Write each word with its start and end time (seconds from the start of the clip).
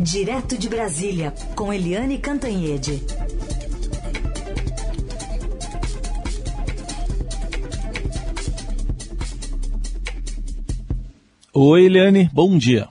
Direto 0.00 0.56
de 0.56 0.68
Brasília, 0.68 1.34
com 1.56 1.72
Eliane 1.72 2.18
Cantanhede. 2.18 3.04
Oi, 11.52 11.86
Eliane, 11.86 12.30
bom 12.32 12.56
dia. 12.56 12.88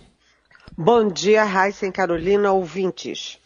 Bom 0.77 1.07
dia, 1.07 1.45
Raíssa 1.45 1.87
e 1.87 1.91
Carolina, 1.93 2.51
ouvintes. 2.51 3.39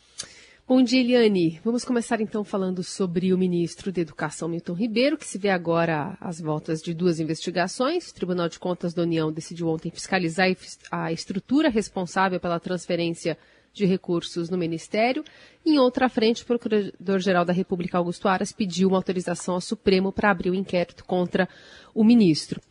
Bom 0.74 0.82
dia, 0.82 1.02
Eliane. 1.02 1.60
Vamos 1.66 1.84
começar 1.84 2.22
então 2.22 2.46
falando 2.46 2.82
sobre 2.82 3.34
o 3.34 3.38
ministro 3.38 3.92
da 3.92 4.00
Educação, 4.00 4.48
Milton 4.48 4.72
Ribeiro, 4.72 5.18
que 5.18 5.28
se 5.28 5.38
vê 5.38 5.50
agora 5.50 6.18
às 6.22 6.40
voltas 6.40 6.82
de 6.82 6.94
duas 6.94 7.20
investigações. 7.20 8.10
O 8.10 8.14
Tribunal 8.14 8.48
de 8.48 8.58
Contas 8.58 8.94
da 8.94 9.02
União 9.02 9.34
decidiu 9.34 9.68
ontem 9.68 9.92
fiscalizar 9.92 10.48
a 10.90 11.12
estrutura 11.12 11.68
responsável 11.68 12.40
pela 12.40 12.58
transferência 12.58 13.38
de 13.74 13.86
recursos 13.86 14.50
no 14.50 14.58
Ministério. 14.58 15.26
Em 15.66 15.78
outra 15.78 16.08
frente, 16.08 16.44
o 16.44 16.46
Procurador-Geral 16.46 17.44
da 17.44 17.52
República, 17.52 17.98
Augusto 17.98 18.30
Aras, 18.30 18.54
pediu 18.54 18.88
uma 18.88 18.98
autorização 18.98 19.56
ao 19.56 19.62
Supremo 19.62 20.10
para 20.14 20.32
abrir 20.32 20.52
o 20.52 20.54
um 20.54 20.56
inquérito 20.56 21.04
contra 21.04 21.50
o 21.94 22.02
ministro. 22.02 22.62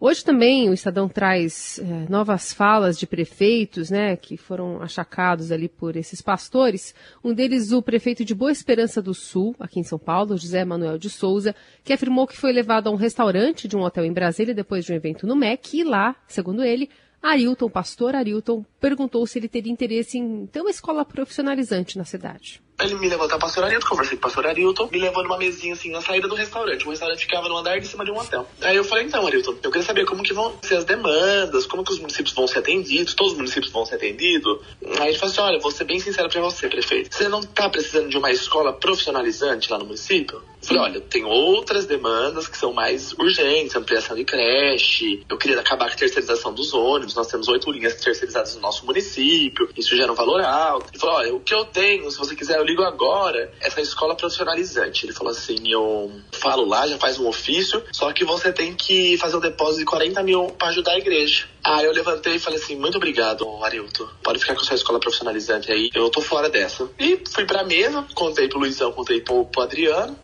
Hoje 0.00 0.24
também 0.24 0.68
o 0.68 0.74
Estadão 0.74 1.08
traz 1.08 1.78
é, 1.78 2.10
novas 2.10 2.52
falas 2.52 2.98
de 2.98 3.06
prefeitos, 3.06 3.90
né, 3.90 4.16
que 4.16 4.36
foram 4.36 4.82
achacados 4.82 5.52
ali 5.52 5.68
por 5.68 5.96
esses 5.96 6.20
pastores. 6.20 6.94
Um 7.22 7.32
deles, 7.32 7.72
o 7.72 7.80
prefeito 7.80 8.24
de 8.24 8.34
Boa 8.34 8.50
Esperança 8.50 9.00
do 9.00 9.14
Sul, 9.14 9.54
aqui 9.58 9.78
em 9.78 9.84
São 9.84 9.98
Paulo, 9.98 10.36
José 10.36 10.64
Manuel 10.64 10.98
de 10.98 11.08
Souza, 11.08 11.54
que 11.84 11.92
afirmou 11.92 12.26
que 12.26 12.36
foi 12.36 12.52
levado 12.52 12.88
a 12.88 12.90
um 12.90 12.96
restaurante 12.96 13.68
de 13.68 13.76
um 13.76 13.82
hotel 13.82 14.04
em 14.04 14.12
Brasília 14.12 14.54
depois 14.54 14.84
de 14.84 14.92
um 14.92 14.96
evento 14.96 15.26
no 15.26 15.36
MEC 15.36 15.78
e 15.78 15.84
lá, 15.84 16.16
segundo 16.26 16.64
ele, 16.64 16.90
Arilton, 17.22 17.70
pastor 17.70 18.14
Arilton, 18.14 18.64
perguntou 18.78 19.26
se 19.26 19.38
ele 19.38 19.48
teria 19.48 19.72
interesse 19.72 20.18
em 20.18 20.46
ter 20.46 20.60
uma 20.60 20.70
escola 20.70 21.04
profissionalizante 21.04 21.96
na 21.96 22.04
cidade. 22.04 22.63
Ele 22.80 22.94
me 22.96 23.08
levou 23.08 23.26
até 23.26 23.36
o 23.36 23.38
pastor 23.38 23.64
Arilton, 23.64 23.86
conversei 23.86 24.16
com 24.16 24.20
o 24.20 24.22
pastor 24.22 24.46
Arilton, 24.46 24.88
me 24.90 24.98
levou 24.98 25.22
numa 25.22 25.38
mesinha 25.38 25.74
assim 25.74 25.90
na 25.90 26.00
saída 26.00 26.26
do 26.26 26.34
restaurante. 26.34 26.86
O 26.86 26.90
restaurante 26.90 27.20
ficava 27.20 27.48
no 27.48 27.56
andar 27.56 27.78
de 27.78 27.86
cima 27.86 28.04
de 28.04 28.10
um 28.10 28.18
hotel. 28.18 28.46
Aí 28.60 28.76
eu 28.76 28.84
falei, 28.84 29.04
então, 29.04 29.26
Arilton, 29.26 29.56
eu 29.62 29.70
queria 29.70 29.86
saber 29.86 30.04
como 30.04 30.22
que 30.22 30.32
vão 30.32 30.58
ser 30.62 30.76
as 30.76 30.84
demandas, 30.84 31.66
como 31.66 31.84
que 31.84 31.92
os 31.92 31.98
municípios 32.00 32.34
vão 32.34 32.46
ser 32.48 32.58
atendidos, 32.58 33.14
todos 33.14 33.32
os 33.32 33.38
municípios 33.38 33.72
vão 33.72 33.86
ser 33.86 33.94
atendidos. 33.94 34.58
Aí 35.00 35.08
ele 35.08 35.18
falou 35.18 35.32
assim, 35.32 35.40
olha, 35.40 35.60
vou 35.60 35.70
ser 35.70 35.84
bem 35.84 36.00
sincero 36.00 36.28
pra 36.28 36.40
você, 36.40 36.68
prefeito. 36.68 37.14
Você 37.14 37.28
não 37.28 37.42
tá 37.42 37.68
precisando 37.70 38.08
de 38.08 38.18
uma 38.18 38.30
escola 38.30 38.72
profissionalizante 38.72 39.70
lá 39.70 39.78
no 39.78 39.84
município? 39.84 40.42
Eu 40.64 40.68
falei, 40.68 40.82
olha, 40.82 41.00
tem 41.00 41.24
outras 41.24 41.84
demandas 41.84 42.48
que 42.48 42.56
são 42.56 42.72
mais 42.72 43.12
urgentes, 43.12 43.76
ampliação 43.76 44.16
de 44.16 44.24
creche, 44.24 45.22
eu 45.28 45.36
queria 45.36 45.60
acabar 45.60 45.88
com 45.88 45.92
a 45.92 45.96
terceirização 45.96 46.54
dos 46.54 46.72
ônibus, 46.72 47.14
nós 47.14 47.26
temos 47.26 47.48
oito 47.48 47.70
linhas 47.70 47.94
terceirizadas 47.96 48.54
no 48.54 48.62
nosso 48.62 48.86
município, 48.86 49.68
isso 49.76 49.94
gera 49.94 50.10
um 50.10 50.14
valor 50.14 50.40
alto. 50.40 50.86
Ele 50.90 50.98
falou, 50.98 51.16
olha, 51.16 51.34
o 51.34 51.40
que 51.40 51.54
eu 51.54 51.66
tenho, 51.66 52.10
se 52.10 52.16
você 52.16 52.34
quiser, 52.34 52.63
eu 52.64 52.66
ligo 52.66 52.82
agora, 52.82 53.52
essa 53.60 53.80
escola 53.82 54.16
profissionalizante. 54.16 55.04
Ele 55.04 55.12
falou 55.12 55.30
assim, 55.30 55.70
eu 55.70 56.10
falo 56.32 56.64
lá, 56.64 56.86
já 56.86 56.96
faz 56.96 57.18
um 57.18 57.28
ofício, 57.28 57.82
só 57.92 58.10
que 58.10 58.24
você 58.24 58.50
tem 58.50 58.74
que 58.74 59.18
fazer 59.18 59.36
um 59.36 59.40
depósito 59.40 59.80
de 59.80 59.84
40 59.84 60.22
mil 60.22 60.46
para 60.46 60.68
ajudar 60.68 60.92
a 60.92 60.98
igreja. 60.98 61.46
Aí 61.62 61.84
eu 61.84 61.92
levantei 61.92 62.36
e 62.36 62.38
falei 62.38 62.58
assim, 62.58 62.74
muito 62.74 62.96
obrigado, 62.96 63.46
Arilton. 63.62 64.08
Pode 64.22 64.38
ficar 64.38 64.54
com 64.54 64.64
sua 64.64 64.76
escola 64.76 64.98
profissionalizante 64.98 65.70
aí, 65.70 65.90
eu 65.94 66.08
tô 66.08 66.22
fora 66.22 66.48
dessa. 66.48 66.88
E 66.98 67.22
fui 67.30 67.44
pra 67.44 67.64
mesa, 67.64 68.06
contei 68.14 68.48
pro 68.48 68.58
Luizão, 68.58 68.92
contei 68.92 69.20
pro, 69.20 69.44
pro 69.44 69.62
Adriano, 69.62 70.16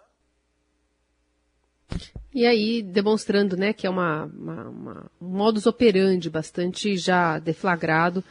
e 2.33 2.47
aí, 2.47 2.81
demonstrando 2.81 3.57
né, 3.57 3.73
que 3.73 3.89
é 3.89 3.91
uma, 3.91 4.25
uma, 4.27 4.69
uma, 4.69 5.11
um 5.21 5.29
modus 5.37 5.67
operandi 5.67 6.31
bastante 6.31 6.97
já 6.97 7.41
deflagrado, 7.41 8.23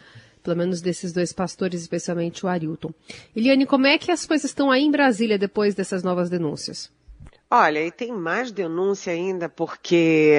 pelo 0.49 0.57
menos 0.57 0.81
desses 0.81 1.13
dois 1.13 1.31
pastores, 1.31 1.81
especialmente 1.81 2.43
o 2.43 2.49
Arilton. 2.49 2.91
Eliane, 3.35 3.67
como 3.67 3.85
é 3.85 3.99
que 3.99 4.11
as 4.11 4.25
coisas 4.25 4.49
estão 4.49 4.71
aí 4.71 4.83
em 4.83 4.89
Brasília 4.89 5.37
depois 5.37 5.75
dessas 5.75 6.01
novas 6.01 6.27
denúncias? 6.27 6.91
Olha, 7.51 7.85
e 7.85 7.91
tem 7.91 8.11
mais 8.11 8.51
denúncia 8.51 9.13
ainda, 9.13 9.47
porque 9.47 10.37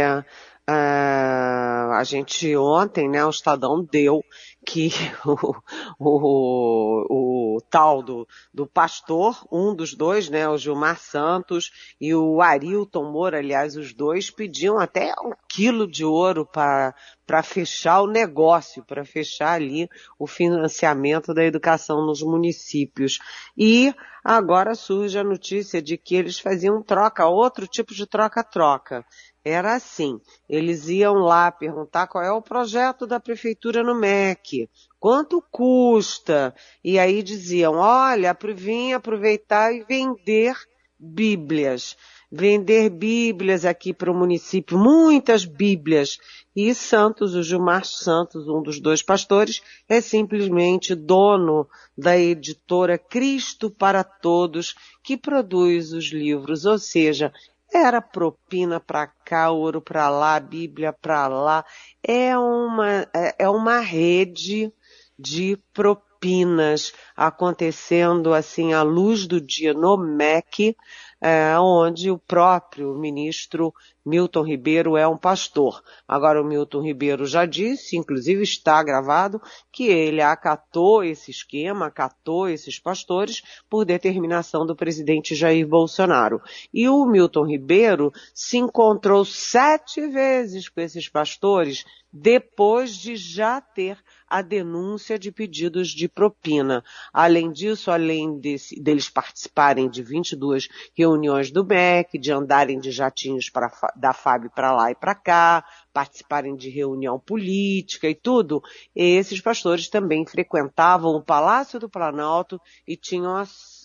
uh, 0.69 1.93
a 1.93 2.04
gente 2.04 2.56
ontem, 2.56 3.09
né, 3.09 3.25
o 3.25 3.31
Estadão 3.31 3.84
deu 3.84 4.22
que 4.65 4.91
o, 5.25 5.54
o, 5.98 7.56
o, 7.56 7.60
tal 7.71 8.03
do, 8.03 8.26
do 8.53 8.66
pastor, 8.66 9.47
um 9.50 9.75
dos 9.75 9.94
dois, 9.94 10.28
né, 10.28 10.48
o 10.48 10.59
Gilmar 10.59 10.98
Santos 10.98 11.71
e 12.00 12.15
o 12.15 12.41
Arilton 12.41 13.10
Moura, 13.10 13.38
aliás, 13.38 13.76
os 13.76 13.93
dois 13.93 14.31
pediam 14.31 14.78
até 14.78 15.12
um 15.25 15.32
quilo 15.48 15.91
de 15.91 16.04
ouro 16.04 16.47
para 16.47 16.94
para 17.31 17.44
fechar 17.44 18.00
o 18.00 18.09
negócio, 18.09 18.84
para 18.84 19.04
fechar 19.04 19.53
ali 19.53 19.88
o 20.19 20.27
financiamento 20.27 21.32
da 21.32 21.44
educação 21.44 22.04
nos 22.04 22.22
municípios. 22.22 23.21
E 23.56 23.94
agora 24.25 24.75
surge 24.75 25.16
a 25.16 25.22
notícia 25.22 25.81
de 25.81 25.97
que 25.97 26.16
eles 26.16 26.41
faziam 26.41 26.82
troca, 26.82 27.28
outro 27.28 27.69
tipo 27.69 27.94
de 27.94 28.04
troca-troca 28.04 29.06
era 29.50 29.74
assim, 29.74 30.20
eles 30.48 30.88
iam 30.88 31.14
lá 31.14 31.50
perguntar 31.50 32.06
qual 32.06 32.24
é 32.24 32.32
o 32.32 32.42
projeto 32.42 33.06
da 33.06 33.20
prefeitura 33.20 33.82
no 33.82 33.94
MEC, 33.94 34.68
quanto 34.98 35.42
custa, 35.50 36.54
e 36.84 36.98
aí 36.98 37.22
diziam, 37.22 37.74
olha, 37.74 38.36
vim 38.54 38.92
aproveitar 38.92 39.72
e 39.72 39.84
vender 39.84 40.54
bíblias, 40.98 41.96
vender 42.30 42.90
bíblias 42.90 43.64
aqui 43.64 43.92
para 43.92 44.12
o 44.12 44.14
município, 44.14 44.78
muitas 44.78 45.44
bíblias, 45.44 46.18
e 46.54 46.74
Santos, 46.74 47.34
o 47.34 47.42
Gilmar 47.42 47.84
Santos, 47.84 48.46
um 48.48 48.62
dos 48.62 48.80
dois 48.80 49.02
pastores, 49.02 49.62
é 49.88 50.00
simplesmente 50.00 50.94
dono 50.94 51.66
da 51.96 52.18
editora 52.18 52.98
Cristo 52.98 53.70
para 53.70 54.04
Todos, 54.04 54.74
que 55.02 55.16
produz 55.16 55.92
os 55.92 56.12
livros, 56.12 56.66
ou 56.66 56.78
seja, 56.78 57.32
era 57.72 58.00
propina 58.00 58.81
para 58.81 59.06
cá, 59.06 59.50
ouro 59.50 59.81
para 59.81 60.08
lá, 60.08 60.38
Bíblia 60.41 60.92
para 60.92 61.28
lá. 61.28 61.64
É 62.03 62.36
uma, 62.36 63.08
é, 63.14 63.36
é 63.38 63.48
uma 63.48 63.81
rede 63.81 64.72
de 65.19 65.58
propinas 65.72 66.92
acontecendo 67.16 68.34
assim 68.34 68.72
à 68.72 68.82
luz 68.82 69.26
do 69.26 69.41
dia 69.41 69.72
no 69.72 69.97
MEC, 69.97 70.76
é, 71.20 71.59
onde 71.59 72.10
o 72.10 72.19
próprio 72.19 72.94
ministro 72.94 73.72
Milton 74.04 74.42
Ribeiro 74.42 74.96
é 74.96 75.06
um 75.06 75.16
pastor. 75.16 75.82
Agora 76.06 76.40
o 76.40 76.44
Milton 76.44 76.82
Ribeiro 76.82 77.26
já 77.26 77.44
disse, 77.44 77.96
inclusive 77.96 78.42
está 78.42 78.82
gravado, 78.82 79.40
que 79.72 79.84
ele 79.84 80.22
acatou 80.22 81.04
esse 81.04 81.30
esquema, 81.30 81.86
acatou 81.86 82.48
esses 82.48 82.78
pastores 82.78 83.42
por 83.68 83.84
determinação 83.84 84.66
do 84.66 84.74
presidente 84.74 85.34
Jair 85.34 85.66
Bolsonaro. 85.66 86.40
E 86.72 86.88
o 86.88 87.04
Milton 87.06 87.46
Ribeiro 87.46 88.12
se 88.34 88.56
encontrou 88.56 89.24
sete 89.24 90.06
vezes 90.08 90.68
com 90.68 90.80
esses 90.80 91.08
pastores 91.08 91.84
depois 92.12 92.96
de 92.96 93.16
já 93.16 93.60
ter 93.60 93.98
a 94.28 94.42
denúncia 94.42 95.18
de 95.18 95.30
pedidos 95.30 95.88
de 95.88 96.08
propina. 96.08 96.84
Além 97.12 97.50
disso, 97.50 97.90
além 97.90 98.38
desse, 98.38 98.80
deles 98.80 99.08
participarem 99.08 99.88
de 99.88 100.02
22 100.02 100.68
reuniões 100.94 101.50
do 101.50 101.64
MEC, 101.64 102.18
de 102.18 102.32
andarem 102.32 102.78
de 102.78 102.90
jatinhos 102.90 103.48
para 103.50 103.70
da 103.96 104.12
FAB 104.12 104.48
para 104.54 104.72
lá 104.72 104.90
e 104.90 104.94
para 104.94 105.14
cá, 105.14 105.64
participarem 105.92 106.54
de 106.54 106.70
reunião 106.70 107.18
política 107.18 108.08
e 108.08 108.14
tudo, 108.14 108.62
esses 108.94 109.40
pastores 109.40 109.88
também 109.88 110.26
frequentavam 110.26 111.12
o 111.12 111.24
Palácio 111.24 111.78
do 111.78 111.88
Planalto 111.88 112.60
e 112.86 112.96
tinham 112.96 113.36
acesso 113.36 113.79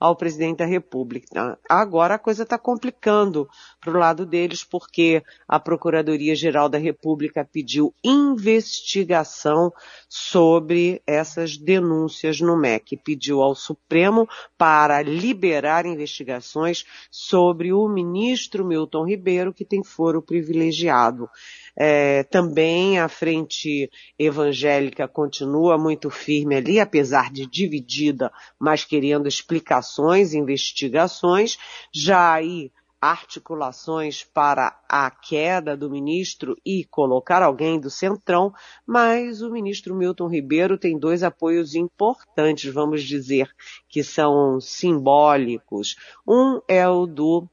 ao 0.00 0.16
presidente 0.16 0.58
da 0.58 0.64
República. 0.64 1.58
Agora 1.68 2.14
a 2.14 2.18
coisa 2.18 2.42
está 2.42 2.58
complicando 2.58 3.48
para 3.80 3.90
o 3.92 3.98
lado 3.98 4.24
deles, 4.24 4.64
porque 4.64 5.22
a 5.46 5.60
Procuradoria-Geral 5.60 6.68
da 6.70 6.78
República 6.78 7.44
pediu 7.44 7.94
investigação 8.02 9.72
sobre 10.08 11.02
essas 11.06 11.58
denúncias 11.58 12.40
no 12.40 12.56
MEC, 12.56 12.96
pediu 12.96 13.42
ao 13.42 13.54
Supremo 13.54 14.26
para 14.56 15.02
liberar 15.02 15.84
investigações 15.84 16.84
sobre 17.10 17.72
o 17.72 17.86
ministro 17.88 18.64
Milton 18.64 19.06
Ribeiro, 19.06 19.52
que 19.52 19.64
tem 19.64 19.84
foro 19.84 20.22
privilegiado. 20.22 21.28
É, 21.76 22.24
também 22.24 22.98
a 22.98 23.08
frente 23.08 23.90
evangélica 24.18 25.06
continua 25.06 25.78
muito 25.78 26.10
firme 26.10 26.56
ali, 26.56 26.80
apesar 26.80 27.30
de 27.30 27.46
dividida, 27.46 28.32
mas 28.58 28.84
querendo 28.90 29.28
explicações, 29.28 30.34
investigações. 30.34 31.56
Já 31.94 32.32
aí 32.32 32.72
articulações 33.00 34.24
para 34.24 34.78
a 34.86 35.10
queda 35.10 35.76
do 35.76 35.88
ministro 35.88 36.56
e 36.66 36.84
colocar 36.84 37.40
alguém 37.40 37.80
do 37.80 37.88
centrão, 37.88 38.52
mas 38.84 39.40
o 39.40 39.50
ministro 39.50 39.94
Milton 39.94 40.28
Ribeiro 40.28 40.76
tem 40.76 40.98
dois 40.98 41.22
apoios 41.22 41.74
importantes, 41.74 42.70
vamos 42.74 43.02
dizer, 43.04 43.48
que 43.88 44.02
são 44.02 44.60
simbólicos. 44.60 45.96
Um 46.28 46.60
é 46.68 46.86
o 46.86 47.06
do 47.06 47.48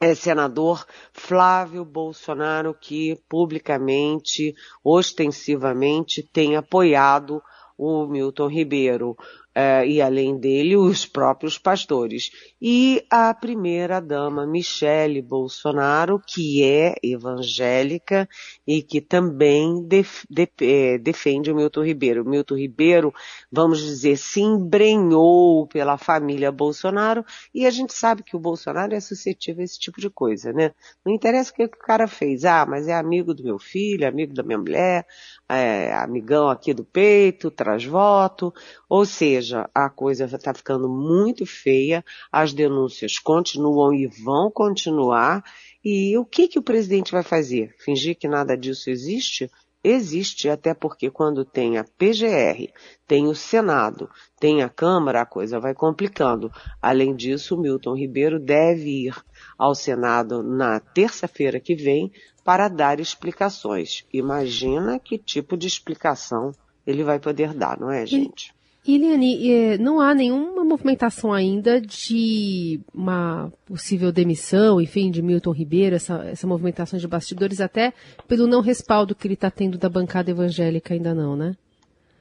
é, 0.00 0.14
senador 0.14 0.86
Flávio 1.12 1.84
Bolsonaro, 1.84 2.72
que 2.72 3.18
publicamente, 3.28 4.54
ostensivamente, 4.84 6.22
tem 6.22 6.54
apoiado 6.54 7.42
o 7.80 8.06
Milton 8.06 8.46
Ribeiro 8.46 9.16
uh, 9.56 9.84
e 9.84 10.00
além 10.00 10.38
dele 10.38 10.76
os 10.76 11.06
próprios 11.06 11.58
pastores. 11.58 12.30
E 12.60 13.04
a 13.10 13.32
primeira 13.32 14.00
dama 14.00 14.46
Michele 14.46 15.22
Bolsonaro, 15.22 16.20
que 16.24 16.62
é 16.62 16.94
evangélica 17.02 18.28
e 18.66 18.82
que 18.82 19.00
também 19.00 19.82
def, 19.86 20.24
de, 20.28 20.48
é, 20.60 20.98
defende 20.98 21.50
o 21.50 21.56
Milton 21.56 21.84
Ribeiro. 21.84 22.22
O 22.22 22.28
Milton 22.28 22.56
Ribeiro, 22.56 23.14
vamos 23.50 23.80
dizer, 23.80 24.16
se 24.16 24.40
embrenhou 24.40 25.66
pela 25.66 25.96
família 25.96 26.52
Bolsonaro 26.52 27.24
e 27.54 27.66
a 27.66 27.70
gente 27.70 27.94
sabe 27.94 28.22
que 28.22 28.36
o 28.36 28.40
Bolsonaro 28.40 28.94
é 28.94 29.00
suscetível 29.00 29.62
a 29.62 29.64
esse 29.64 29.78
tipo 29.78 30.00
de 30.00 30.10
coisa, 30.10 30.52
né? 30.52 30.72
Não 31.04 31.12
interessa 31.12 31.50
o 31.50 31.54
que 31.54 31.64
o 31.64 31.68
cara 31.70 32.06
fez. 32.06 32.44
Ah, 32.44 32.66
mas 32.68 32.88
é 32.88 32.94
amigo 32.94 33.34
do 33.34 33.42
meu 33.42 33.58
filho, 33.58 34.06
amigo 34.06 34.34
da 34.34 34.42
minha 34.42 34.58
mulher, 34.58 35.06
é, 35.48 35.92
amigão 35.94 36.48
aqui 36.48 36.74
do 36.74 36.84
peito, 36.84 37.50
traz 37.50 37.84
voto. 37.84 38.52
Ou 38.88 39.04
seja, 39.06 39.39
a 39.74 39.88
coisa 39.88 40.24
está 40.24 40.52
ficando 40.54 40.88
muito 40.88 41.46
feia, 41.46 42.04
as 42.30 42.52
denúncias 42.52 43.18
continuam 43.18 43.92
e 43.92 44.06
vão 44.06 44.50
continuar. 44.50 45.42
E 45.84 46.16
o 46.18 46.24
que, 46.24 46.48
que 46.48 46.58
o 46.58 46.62
presidente 46.62 47.12
vai 47.12 47.22
fazer? 47.22 47.74
Fingir 47.78 48.16
que 48.16 48.28
nada 48.28 48.56
disso 48.56 48.90
existe? 48.90 49.50
Existe, 49.82 50.50
até 50.50 50.74
porque 50.74 51.10
quando 51.10 51.42
tem 51.42 51.78
a 51.78 51.84
PGR, 51.84 52.70
tem 53.06 53.26
o 53.26 53.34
Senado, 53.34 54.10
tem 54.38 54.62
a 54.62 54.68
Câmara, 54.68 55.22
a 55.22 55.26
coisa 55.26 55.58
vai 55.58 55.72
complicando. 55.72 56.52
Além 56.82 57.16
disso, 57.16 57.54
o 57.54 57.58
Milton 57.58 57.96
Ribeiro 57.96 58.38
deve 58.38 59.06
ir 59.06 59.16
ao 59.56 59.74
Senado 59.74 60.42
na 60.42 60.80
terça-feira 60.80 61.58
que 61.58 61.74
vem 61.74 62.12
para 62.44 62.68
dar 62.68 63.00
explicações. 63.00 64.04
Imagina 64.12 64.98
que 64.98 65.16
tipo 65.16 65.56
de 65.56 65.66
explicação 65.66 66.52
ele 66.86 67.02
vai 67.02 67.18
poder 67.18 67.54
dar, 67.54 67.78
não 67.78 67.90
é, 67.90 68.04
gente? 68.04 68.54
Eliane, 68.86 69.50
é, 69.52 69.78
não 69.78 70.00
há 70.00 70.14
nenhuma 70.14 70.64
movimentação 70.64 71.32
ainda 71.32 71.80
de 71.80 72.80
uma 72.94 73.52
possível 73.66 74.10
demissão, 74.10 74.80
enfim, 74.80 75.10
de 75.10 75.20
Milton 75.20 75.52
Ribeiro, 75.52 75.96
essa, 75.96 76.24
essa 76.24 76.46
movimentação 76.46 76.98
de 76.98 77.06
bastidores, 77.06 77.60
até 77.60 77.92
pelo 78.26 78.46
não 78.46 78.62
respaldo 78.62 79.14
que 79.14 79.26
ele 79.26 79.34
está 79.34 79.50
tendo 79.50 79.76
da 79.76 79.88
bancada 79.88 80.30
evangélica 80.30 80.94
ainda 80.94 81.14
não, 81.14 81.36
né? 81.36 81.54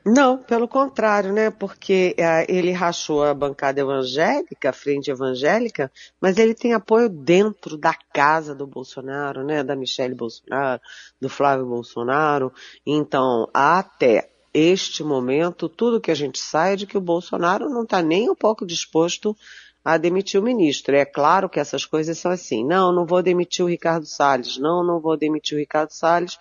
Não, 0.05 0.37
pelo 0.37 0.67
contrário, 0.67 1.31
né? 1.31 1.51
Porque 1.51 2.15
é, 2.17 2.45
ele 2.49 2.71
rachou 2.71 3.23
a 3.23 3.33
bancada 3.33 3.81
evangélica, 3.81 4.69
a 4.69 4.73
frente 4.73 5.11
evangélica, 5.11 5.91
mas 6.19 6.37
ele 6.37 6.55
tem 6.55 6.73
apoio 6.73 7.09
dentro 7.09 7.77
da 7.77 7.93
casa 8.13 8.55
do 8.55 8.65
Bolsonaro, 8.65 9.43
né? 9.43 9.63
Da 9.63 9.75
Michelle 9.75 10.15
Bolsonaro, 10.15 10.81
do 11.21 11.29
Flávio 11.29 11.65
Bolsonaro. 11.65 12.51
Então, 12.85 13.47
até 13.53 14.29
este 14.53 15.03
momento, 15.03 15.69
tudo 15.69 16.01
que 16.01 16.11
a 16.11 16.15
gente 16.15 16.39
sai 16.39 16.73
é 16.73 16.75
de 16.75 16.87
que 16.87 16.97
o 16.97 17.01
Bolsonaro 17.01 17.69
não 17.69 17.83
está 17.83 18.01
nem 18.01 18.29
um 18.29 18.35
pouco 18.35 18.65
disposto 18.65 19.35
a 19.83 19.97
demitir 19.97 20.39
o 20.39 20.43
ministro. 20.43 20.95
É 20.95 21.05
claro 21.05 21.49
que 21.49 21.59
essas 21.59 21.85
coisas 21.85 22.17
são 22.17 22.31
assim. 22.31 22.65
Não, 22.65 22.91
não 22.91 23.05
vou 23.05 23.21
demitir 23.21 23.63
o 23.63 23.69
Ricardo 23.69 24.05
Salles. 24.05 24.57
Não, 24.57 24.83
não 24.83 24.99
vou 24.99 25.17
demitir 25.17 25.57
o 25.57 25.59
Ricardo 25.59 25.91
Salles. 25.91 26.37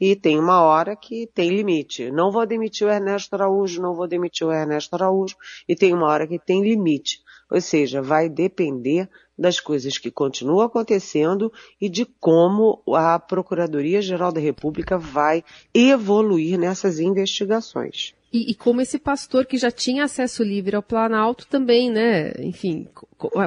E 0.00 0.16
tem 0.16 0.38
uma 0.38 0.60
hora 0.62 0.96
que 0.96 1.28
tem 1.28 1.50
limite. 1.50 2.10
Não 2.10 2.32
vou 2.32 2.44
demitir 2.44 2.86
o 2.86 2.90
Ernesto 2.90 3.34
Araújo, 3.34 3.80
não 3.80 3.94
vou 3.94 4.08
demitir 4.08 4.46
o 4.46 4.52
Ernesto 4.52 4.94
Araújo. 4.94 5.36
E 5.68 5.76
tem 5.76 5.94
uma 5.94 6.06
hora 6.06 6.26
que 6.26 6.38
tem 6.38 6.62
limite. 6.62 7.20
Ou 7.50 7.60
seja, 7.60 8.02
vai 8.02 8.28
depender 8.28 9.08
das 9.38 9.58
coisas 9.60 9.98
que 9.98 10.10
continuam 10.10 10.60
acontecendo 10.60 11.52
e 11.80 11.88
de 11.88 12.04
como 12.04 12.82
a 12.94 13.18
Procuradoria-Geral 13.18 14.32
da 14.32 14.40
República 14.40 14.98
vai 14.98 15.44
evoluir 15.74 16.58
nessas 16.58 16.98
investigações. 16.98 18.14
E, 18.32 18.50
e, 18.50 18.54
como 18.54 18.80
esse 18.80 18.98
pastor 18.98 19.44
que 19.44 19.58
já 19.58 19.70
tinha 19.70 20.04
acesso 20.04 20.42
livre 20.42 20.74
ao 20.74 20.82
Planalto 20.82 21.46
também, 21.46 21.90
né, 21.90 22.32
enfim, 22.38 22.88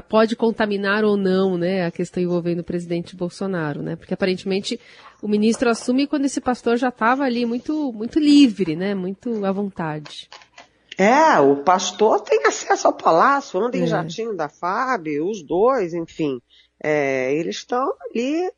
pode 0.07 0.35
contaminar 0.35 1.03
ou 1.03 1.17
não, 1.17 1.57
né, 1.57 1.87
a 1.87 1.91
questão 1.91 2.21
envolvendo 2.21 2.59
o 2.59 2.63
presidente 2.63 3.15
Bolsonaro, 3.15 3.81
né, 3.81 3.95
porque 3.95 4.13
aparentemente 4.13 4.79
o 5.23 5.27
ministro 5.27 5.71
assume 5.71 6.05
quando 6.05 6.25
esse 6.25 6.39
pastor 6.39 6.77
já 6.77 6.89
estava 6.89 7.23
ali 7.23 7.47
muito, 7.47 7.91
muito 7.91 8.19
livre, 8.19 8.75
né, 8.75 8.93
muito 8.93 9.43
à 9.43 9.51
vontade. 9.51 10.29
É, 10.97 11.39
o 11.39 11.57
pastor 11.57 12.21
tem 12.21 12.45
acesso 12.45 12.87
ao 12.87 12.93
palácio, 12.93 13.59
anda 13.59 13.77
em 13.77 13.83
é. 13.83 13.87
jatinho 13.87 14.35
da 14.35 14.47
FAB, 14.47 15.07
os 15.21 15.43
dois, 15.43 15.93
enfim. 15.93 16.41
É, 16.81 17.33
eles 17.33 17.57
estão 17.57 17.93
ali, 18.01 18.51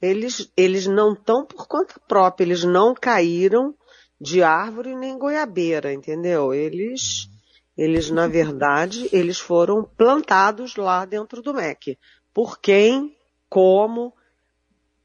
eles, 0.00 0.50
eles 0.56 0.86
não 0.86 1.14
estão 1.14 1.44
por 1.44 1.66
conta 1.66 1.94
própria, 2.06 2.44
eles 2.44 2.64
não 2.64 2.94
caíram 2.94 3.74
de 4.20 4.42
árvore 4.42 4.94
nem 4.94 5.18
goiabeira, 5.18 5.92
entendeu? 5.92 6.52
Eles, 6.52 7.30
eles 7.76 8.10
na 8.10 8.26
verdade, 8.26 9.08
eles 9.10 9.38
foram 9.38 9.82
plantados 9.82 10.76
lá 10.76 11.06
dentro 11.06 11.40
do 11.40 11.54
MEC. 11.54 11.98
Por 12.34 12.60
quem, 12.60 13.16
como, 13.48 14.12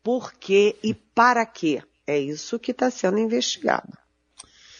por 0.03 0.33
quê 0.33 0.75
e 0.83 0.93
para 0.93 1.45
quê? 1.45 1.81
É 2.05 2.19
isso 2.19 2.59
que 2.59 2.71
está 2.71 2.91
sendo 2.91 3.17
investigado. 3.17 3.97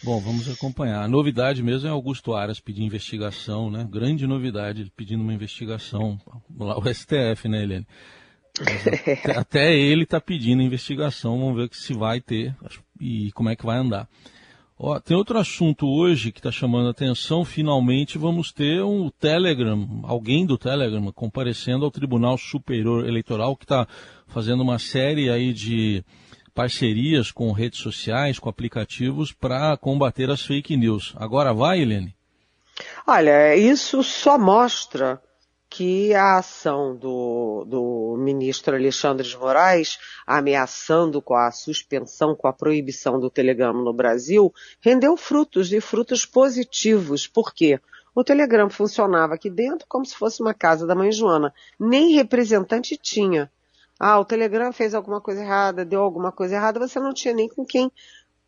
Bom, 0.06 0.20
vamos 0.20 0.48
acompanhar. 0.48 1.02
A 1.02 1.08
novidade 1.08 1.64
mesmo 1.64 1.88
é 1.88 1.90
Augusto 1.90 2.32
Aras 2.32 2.60
pedir 2.60 2.84
investigação, 2.84 3.68
né? 3.68 3.84
Grande 3.90 4.24
novidade, 4.24 4.92
pedindo 4.96 5.20
uma 5.20 5.34
investigação. 5.34 6.16
Lá 6.56 6.78
o 6.78 6.94
STF, 6.94 7.48
né, 7.48 7.64
Helene? 7.64 7.86
Até, 8.60 9.32
até, 9.36 9.76
ele 9.76 10.04
está 10.04 10.20
pedindo 10.20 10.62
investigação, 10.62 11.40
vamos 11.40 11.56
ver 11.56 11.68
se 11.72 11.92
vai 11.92 12.20
ter 12.20 12.54
e 13.00 13.32
como 13.32 13.48
é 13.48 13.56
que 13.56 13.66
vai 13.66 13.78
andar. 13.78 14.08
Ó, 14.78 15.00
tem 15.00 15.16
outro 15.16 15.40
assunto 15.40 15.88
hoje 15.88 16.30
que 16.30 16.38
está 16.38 16.52
chamando 16.52 16.86
a 16.86 16.92
atenção. 16.92 17.44
Finalmente 17.44 18.16
vamos 18.16 18.52
ter 18.52 18.84
um 18.84 19.10
Telegram, 19.10 20.02
alguém 20.04 20.46
do 20.46 20.56
Telegram 20.56 21.10
comparecendo 21.10 21.84
ao 21.84 21.90
Tribunal 21.90 22.38
Superior 22.38 23.08
Eleitoral 23.08 23.56
que 23.56 23.64
está 23.64 23.88
fazendo 24.28 24.62
uma 24.62 24.78
série 24.78 25.28
aí 25.28 25.52
de 25.52 26.04
parcerias 26.56 27.30
com 27.30 27.52
redes 27.52 27.80
sociais, 27.80 28.38
com 28.38 28.48
aplicativos 28.48 29.30
para 29.30 29.76
combater 29.76 30.30
as 30.30 30.40
fake 30.40 30.74
news. 30.74 31.12
Agora 31.16 31.52
vai, 31.52 31.80
Helene? 31.82 32.16
Olha, 33.06 33.54
isso 33.54 34.02
só 34.02 34.38
mostra 34.38 35.20
que 35.68 36.14
a 36.14 36.38
ação 36.38 36.96
do, 36.96 37.66
do 37.66 38.16
ministro 38.18 38.74
Alexandre 38.74 39.28
de 39.28 39.36
Moraes, 39.36 39.98
ameaçando 40.26 41.20
com 41.20 41.34
a 41.34 41.50
suspensão, 41.50 42.34
com 42.34 42.48
a 42.48 42.54
proibição 42.54 43.20
do 43.20 43.28
Telegram 43.28 43.74
no 43.74 43.92
Brasil, 43.92 44.50
rendeu 44.80 45.14
frutos 45.14 45.70
e 45.74 45.80
frutos 45.80 46.24
positivos. 46.24 47.26
Por 47.26 47.52
quê? 47.52 47.78
O 48.14 48.24
Telegram 48.24 48.70
funcionava 48.70 49.34
aqui 49.34 49.50
dentro 49.50 49.86
como 49.86 50.06
se 50.06 50.14
fosse 50.14 50.40
uma 50.40 50.54
casa 50.54 50.86
da 50.86 50.94
mãe 50.94 51.12
Joana. 51.12 51.52
Nem 51.78 52.14
representante 52.14 52.96
tinha. 52.96 53.50
Ah, 53.98 54.18
o 54.18 54.24
Telegram 54.24 54.72
fez 54.72 54.94
alguma 54.94 55.20
coisa 55.20 55.42
errada, 55.42 55.84
deu 55.84 56.02
alguma 56.02 56.30
coisa 56.30 56.56
errada, 56.56 56.78
você 56.78 57.00
não 57.00 57.12
tinha 57.12 57.34
nem 57.34 57.48
com 57.48 57.64
quem 57.64 57.90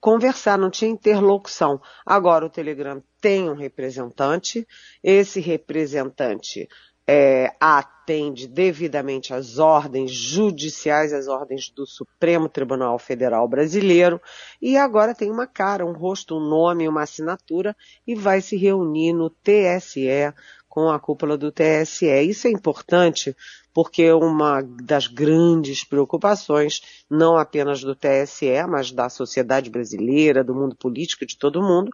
conversar, 0.01 0.59
não 0.59 0.71
tinha 0.71 0.91
interlocução. 0.91 1.81
Agora 2.05 2.47
o 2.47 2.51
Telegram 2.51 3.03
tem 3.21 3.49
um 3.49 3.55
representante, 3.55 4.67
esse 5.03 5.41
representante 5.41 6.69
é, 7.11 7.55
atende 7.59 8.47
devidamente 8.47 9.33
às 9.33 9.59
ordens 9.59 10.11
judiciais, 10.11 11.11
às 11.11 11.27
ordens 11.27 11.71
do 11.71 11.87
Supremo 11.87 12.51
Tribunal 12.51 12.99
Federal 12.99 13.49
Brasileiro, 13.49 14.21
e 14.61 14.77
agora 14.77 15.15
tem 15.15 15.31
uma 15.31 15.47
cara, 15.47 15.87
um 15.87 15.95
rosto, 15.95 16.37
um 16.37 16.49
nome, 16.49 16.87
uma 16.87 17.05
assinatura, 17.05 17.75
e 18.07 18.15
vai 18.15 18.43
se 18.43 18.59
reunir 18.59 19.15
no 19.15 19.31
TSE 19.31 20.35
com 20.79 20.91
a 20.91 21.01
cúpula 21.01 21.37
do 21.37 21.51
TSE. 21.51 22.07
Isso 22.23 22.47
é 22.47 22.53
importante 22.53 23.37
porque 23.75 24.13
uma 24.13 24.63
das 24.63 25.09
grandes 25.09 25.83
preocupações, 25.83 27.03
não 27.11 27.37
apenas 27.37 27.81
do 27.81 27.97
TSE, 27.97 28.65
mas 28.69 28.93
da 28.93 29.09
sociedade 29.09 29.71
brasileira, 29.71 30.45
do 30.45 30.55
mundo 30.55 30.77
político, 30.77 31.27
de 31.27 31.37
todo 31.37 31.61
mundo, 31.61 31.91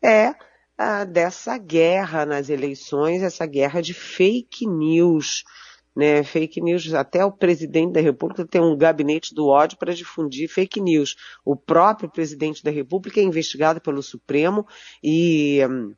é 0.00 0.36
ah, 0.78 1.02
dessa 1.02 1.58
guerra 1.58 2.24
nas 2.24 2.48
eleições, 2.48 3.24
essa 3.24 3.44
guerra 3.44 3.82
de 3.82 3.92
fake 3.92 4.68
news. 4.68 5.42
Né, 5.96 6.22
fake 6.22 6.60
news, 6.60 6.94
até 6.94 7.24
o 7.24 7.32
presidente 7.32 7.94
da 7.94 8.00
República 8.00 8.46
tem 8.46 8.60
um 8.60 8.78
gabinete 8.78 9.34
do 9.34 9.48
ódio 9.48 9.76
para 9.76 9.92
difundir 9.92 10.48
fake 10.48 10.80
news. 10.80 11.16
O 11.44 11.56
próprio 11.56 12.08
presidente 12.08 12.62
da 12.62 12.70
República 12.70 13.18
é 13.18 13.24
investigado 13.24 13.80
pelo 13.80 14.00
Supremo 14.00 14.64
e 15.02 15.58
hum, 15.68 15.92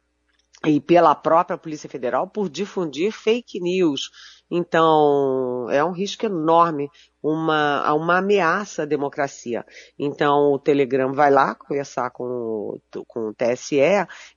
e 0.66 0.80
pela 0.80 1.14
própria 1.14 1.56
Polícia 1.56 1.88
Federal 1.88 2.26
por 2.26 2.48
difundir 2.48 3.12
fake 3.12 3.60
news. 3.60 4.10
Então, 4.50 5.70
é 5.70 5.82
um 5.84 5.92
risco 5.92 6.26
enorme, 6.26 6.90
uma, 7.22 7.94
uma 7.94 8.18
ameaça 8.18 8.82
à 8.82 8.84
democracia. 8.84 9.64
Então, 9.96 10.52
o 10.52 10.58
Telegram 10.58 11.12
vai 11.12 11.30
lá 11.30 11.54
conversar 11.54 12.10
com 12.10 12.78
com 13.06 13.28
o 13.28 13.34
TSE. 13.34 13.78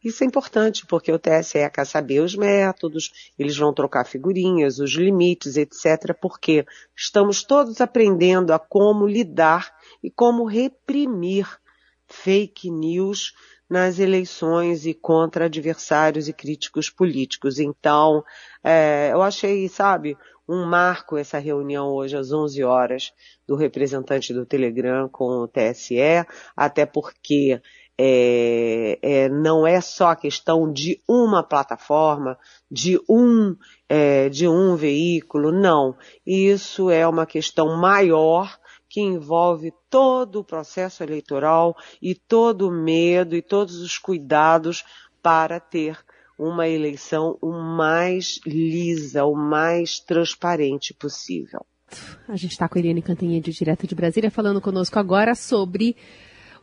Isso 0.03 0.23
é 0.23 0.27
importante, 0.27 0.85
porque 0.85 1.11
o 1.11 1.19
TSE 1.19 1.69
quer 1.71 1.85
saber 1.85 2.19
os 2.19 2.35
métodos, 2.35 3.33
eles 3.37 3.57
vão 3.57 3.73
trocar 3.73 4.05
figurinhas, 4.05 4.77
os 4.77 4.91
limites, 4.93 5.57
etc., 5.57 6.15
porque 6.21 6.63
estamos 6.95 7.43
todos 7.43 7.81
aprendendo 7.81 8.53
a 8.53 8.59
como 8.59 9.07
lidar 9.07 9.73
e 10.03 10.11
como 10.11 10.45
reprimir 10.45 11.47
fake 12.07 12.69
news 12.69 13.33
nas 13.69 13.99
eleições 13.99 14.85
e 14.85 14.93
contra 14.93 15.45
adversários 15.45 16.27
e 16.27 16.33
críticos 16.33 16.89
políticos. 16.89 17.59
Então, 17.59 18.23
é, 18.63 19.09
eu 19.11 19.21
achei, 19.21 19.67
sabe, 19.67 20.17
um 20.47 20.65
marco 20.65 21.17
essa 21.17 21.37
reunião 21.37 21.89
hoje 21.93 22.17
às 22.17 22.31
11 22.31 22.63
horas 22.63 23.11
do 23.47 23.55
representante 23.55 24.33
do 24.33 24.45
Telegram 24.45 25.07
com 25.09 25.25
o 25.25 25.47
TSE, 25.47 26.25
até 26.55 26.85
porque 26.85 27.61
é, 27.97 28.99
é, 29.01 29.29
não 29.29 29.65
é 29.65 29.79
só 29.79 30.09
a 30.09 30.15
questão 30.15 30.71
de 30.71 30.99
uma 31.07 31.43
plataforma, 31.43 32.37
de 32.69 32.99
um, 33.09 33.55
é, 33.87 34.29
de 34.29 34.47
um 34.47 34.75
veículo, 34.75 35.51
não. 35.51 35.95
Isso 36.25 36.89
é 36.89 37.07
uma 37.07 37.25
questão 37.25 37.77
maior 37.77 38.57
que 38.93 39.01
envolve 39.01 39.73
todo 39.89 40.39
o 40.39 40.43
processo 40.43 41.01
eleitoral 41.01 41.75
e 41.99 42.13
todo 42.13 42.67
o 42.67 42.71
medo 42.71 43.35
e 43.35 43.41
todos 43.41 43.81
os 43.81 43.97
cuidados 43.97 44.85
para 45.19 45.59
ter 45.59 45.97
uma 46.37 46.67
eleição 46.69 47.35
o 47.41 47.51
mais 47.53 48.39
lisa, 48.45 49.25
o 49.25 49.35
mais 49.35 49.99
transparente 49.99 50.93
possível. 50.93 51.65
A 52.27 52.35
gente 52.35 52.51
está 52.51 52.69
com 52.69 52.77
a 52.77 52.81
Eliane 52.81 53.01
Cantanhede, 53.01 53.51
direto 53.51 53.87
de 53.87 53.95
Brasília, 53.95 54.29
falando 54.29 54.61
conosco 54.61 54.99
agora 54.99 55.33
sobre 55.33 55.95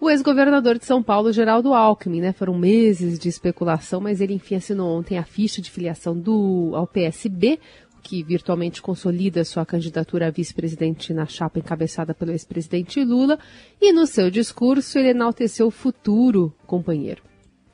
o 0.00 0.08
ex-governador 0.08 0.78
de 0.78 0.84
São 0.84 1.02
Paulo, 1.02 1.32
Geraldo 1.32 1.74
Alckmin, 1.74 2.20
né? 2.20 2.32
Foram 2.32 2.56
meses 2.56 3.18
de 3.18 3.28
especulação, 3.28 4.00
mas 4.00 4.20
ele 4.20 4.34
enfim 4.34 4.54
assinou 4.54 4.96
ontem 4.96 5.18
a 5.18 5.24
ficha 5.24 5.60
de 5.60 5.68
filiação 5.68 6.16
do, 6.16 6.70
ao 6.76 6.86
PSB, 6.86 7.58
que 8.02 8.22
virtualmente 8.22 8.80
consolida 8.80 9.44
sua 9.44 9.64
candidatura 9.66 10.26
a 10.26 10.30
vice-presidente 10.30 11.12
na 11.12 11.26
chapa 11.26 11.58
encabeçada 11.58 12.14
pelo 12.14 12.32
ex-presidente 12.32 13.04
Lula, 13.04 13.38
e 13.80 13.92
no 13.92 14.06
seu 14.06 14.30
discurso 14.30 14.98
ele 14.98 15.10
enalteceu 15.10 15.66
o 15.66 15.70
futuro 15.70 16.54
companheiro. 16.66 17.22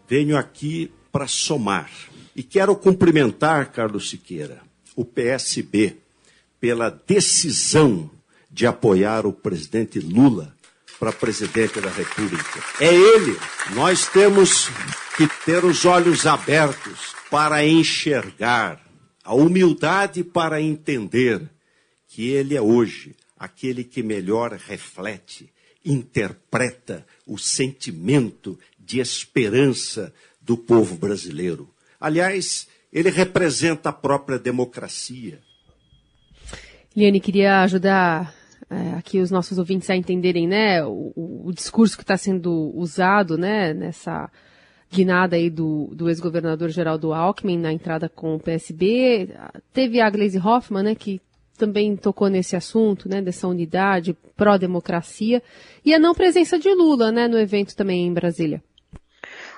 Venho 0.09 0.37
aqui 0.37 0.90
para 1.11 1.26
somar 1.26 1.90
e 2.35 2.42
quero 2.42 2.76
cumprimentar, 2.76 3.73
Carlos 3.73 4.11
Siqueira, 4.11 4.61
o 4.95 5.04
PSB 5.04 5.97
pela 6.61 6.90
decisão 6.90 8.11
de 8.50 8.66
apoiar 8.66 9.26
o 9.26 9.33
presidente 9.33 9.99
Lula 10.00 10.54
para 10.99 11.12
presidente 11.12 11.80
da 11.80 11.90
República. 11.90 12.61
É 12.80 12.95
ele. 12.95 13.38
Nós 13.75 14.09
temos 14.09 14.68
que 15.16 15.28
ter 15.45 15.64
os 15.64 15.85
olhos 15.85 16.26
abertos 16.26 17.14
para 17.30 17.66
enxergar, 17.66 18.80
a 19.26 19.35
humildade 19.35 20.23
para 20.23 20.62
entender 20.62 21.42
que 22.06 22.30
ele 22.30 22.54
é 22.54 22.62
hoje 22.62 23.16
aquele 23.37 23.83
que 23.83 24.00
melhor 24.00 24.52
reflete, 24.52 25.52
interpreta 25.85 27.04
o 27.26 27.37
sentimento 27.37 28.56
de 28.78 29.00
esperança 29.00 30.14
do 30.40 30.56
povo 30.56 30.95
brasileiro. 30.95 31.68
Aliás, 32.00 32.68
ele 32.92 33.11
representa 33.11 33.88
a 33.88 33.92
própria 33.92 34.38
democracia. 34.38 35.40
Liane, 36.95 37.18
queria 37.18 37.62
ajudar 37.62 38.33
é, 38.71 38.92
aqui 38.92 39.18
os 39.18 39.33
nossos 39.33 39.59
ouvintes 39.59 39.90
a 39.90 39.97
entenderem, 39.97 40.47
né, 40.47 40.85
o, 40.85 41.12
o 41.47 41.52
discurso 41.52 41.97
que 41.97 42.04
está 42.04 42.16
sendo 42.16 42.73
usado, 42.76 43.37
né, 43.37 43.75
nessa 43.75 44.30
guinada 44.90 45.37
aí 45.37 45.50
do, 45.50 45.90
do 45.93 46.09
ex-governador 46.09 46.69
Geraldo 46.71 47.12
Alckmin 47.12 47.59
na 47.59 47.73
entrada 47.73 48.09
com 48.09 48.37
o 48.37 48.40
PSB. 48.40 49.31
Teve 49.73 50.00
a 50.00 50.09
Gleisi 50.09 50.38
Hoffmann, 50.38 50.85
né, 50.85 50.95
que 50.95 51.21
também 51.57 51.97
tocou 51.97 52.28
nesse 52.28 52.55
assunto, 52.55 53.09
né, 53.09 53.21
dessa 53.21 53.49
unidade 53.49 54.16
pró-democracia, 54.37 55.43
e 55.85 55.95
a 55.95 55.99
não 55.99 56.14
presença 56.14 56.59
de 56.59 56.73
Lula, 56.73 57.11
né, 57.11 57.26
no 57.26 57.38
evento 57.38 57.75
também 57.75 58.07
em 58.07 58.12
Brasília. 58.12 58.62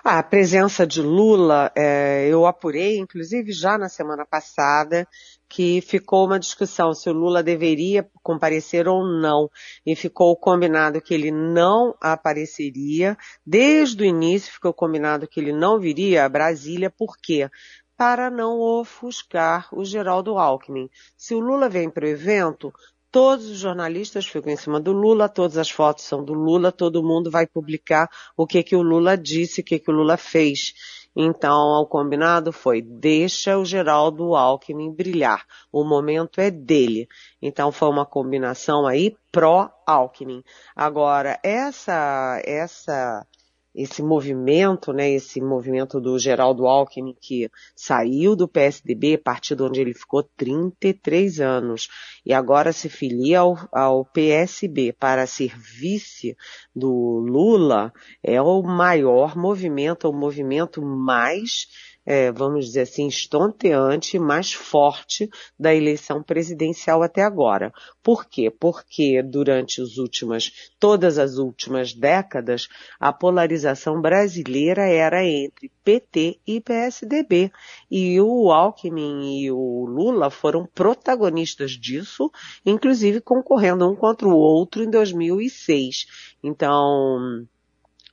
A 0.05 0.23
presença 0.23 0.87
de 0.87 1.03
Lula, 1.03 1.71
é, 1.77 2.29
eu 2.29 2.47
apurei, 2.47 2.99
inclusive 2.99 3.53
já 3.53 3.77
na 3.77 3.89
semana 3.89 4.25
passada, 4.25 5.07
que 5.49 5.81
ficou 5.81 6.27
uma 6.27 6.39
discussão 6.39 6.93
se 6.93 7.09
o 7.09 7.13
Lula 7.13 7.43
deveria 7.43 8.09
comparecer 8.23 8.87
ou 8.87 9.05
não. 9.05 9.51
E 9.85 9.97
ficou 9.97 10.37
combinado 10.37 11.01
que 11.01 11.15
ele 11.15 11.31
não 11.31 11.95
apareceria. 12.01 13.17
Desde 13.47 14.03
o 14.03 14.07
início 14.07 14.53
ficou 14.53 14.75
combinado 14.75 15.27
que 15.27 15.41
ele 15.41 15.53
não 15.53 15.81
viria 15.81 16.25
a 16.25 16.29
Brasília. 16.29 16.91
Por 16.91 17.17
quê? 17.17 17.49
Para 17.97 18.31
não 18.31 18.61
ofuscar 18.61 19.69
o 19.73 19.85
Geraldo 19.85 20.39
Alckmin. 20.39 20.89
Se 21.17 21.35
o 21.35 21.41
Lula 21.41 21.69
vem 21.69 21.89
para 21.89 22.05
o 22.05 22.09
evento, 22.09 22.73
todos 23.11 23.49
os 23.51 23.59
jornalistas 23.59 24.27
ficam 24.27 24.53
em 24.53 24.57
cima 24.57 24.79
do 24.79 24.93
Lula, 24.93 25.29
todas 25.29 25.57
as 25.57 25.71
fotos 25.71 26.05
são 26.05 26.23
do 26.23 26.35
Lula, 26.35 26.71
todo 26.71 27.03
mundo 27.03 27.31
vai 27.31 27.47
publicar 27.47 28.09
o 28.37 28.47
que 28.47 28.63
que 28.63 28.77
o 28.77 28.83
Lula 28.83 29.17
disse, 29.17 29.61
o 29.61 29.65
que 29.65 29.79
que 29.79 29.91
o 29.91 29.95
Lula 29.95 30.17
fez. 30.17 30.75
Então, 31.21 31.83
o 31.83 31.85
combinado 31.85 32.53
foi, 32.53 32.81
deixa 32.81 33.59
o 33.59 33.65
Geraldo 33.65 34.37
Alckmin 34.37 34.95
brilhar. 34.95 35.45
O 35.73 35.83
momento 35.83 36.41
é 36.41 36.49
dele. 36.49 37.09
Então, 37.43 37.73
foi 37.73 37.89
uma 37.89 38.07
combinação 38.07 38.87
aí 38.87 39.17
pró-Alckmin. 39.33 40.45
Agora, 40.77 41.37
essa, 41.43 42.41
essa 42.45 43.27
esse 43.75 44.03
movimento, 44.03 44.93
né, 44.93 45.11
esse 45.11 45.41
movimento 45.41 46.01
do 46.01 46.19
Geraldo 46.19 46.67
Alckmin 46.67 47.15
que 47.21 47.51
saiu 47.77 48.35
do 48.35 48.49
PSDB, 48.49 49.19
partido 49.19 49.67
onde 49.67 49.81
ele 49.81 49.95
ficou 49.95 50.23
33 50.23 51.41
anos, 51.41 51.89
e 52.25 52.33
agora 52.33 52.73
se 52.73 52.89
filia 52.89 53.41
ao, 53.41 53.57
ao 53.73 54.05
PSB 54.05 54.93
para 54.93 55.27
ser 55.27 55.57
vice 55.59 56.37
do 56.75 56.91
Lula, 56.91 57.93
é 58.23 58.41
o 58.41 58.63
maior 58.63 59.37
movimento, 59.37 60.07
é 60.07 60.11
o 60.11 60.15
movimento 60.15 60.83
mais 60.83 61.69
é, 62.11 62.33
vamos 62.33 62.65
dizer 62.65 62.81
assim, 62.81 63.07
estonteante, 63.07 64.19
mais 64.19 64.51
forte 64.51 65.29
da 65.61 65.75
eleição 65.75 66.23
presidencial 66.23 67.03
até 67.03 67.23
agora. 67.23 67.71
Por 68.03 68.25
quê? 68.25 68.51
Porque 68.51 69.23
durante 69.23 69.83
os 69.83 69.99
últimas, 69.99 70.71
todas 70.81 71.19
as 71.19 71.37
últimas 71.37 71.93
décadas, 71.93 72.67
a 72.99 73.13
polarização 73.13 74.01
brasileira 74.01 74.89
era 74.89 75.23
entre 75.23 75.71
PT 75.85 76.41
e 76.47 76.63
PSDB. 76.63 77.53
E 77.91 78.19
o 78.23 78.51
Alckmin 78.51 79.43
e 79.43 79.51
o 79.53 79.85
Lula 79.85 80.31
foram 80.31 80.65
protagonistas 80.65 81.73
disso, 81.73 82.31
inclusive 82.65 83.21
concorrendo 83.21 83.87
um 83.87 83.95
contra 83.95 84.27
o 84.27 84.35
outro 84.35 84.83
em 84.83 84.89
2006. 84.89 86.07
Então, 86.43 87.47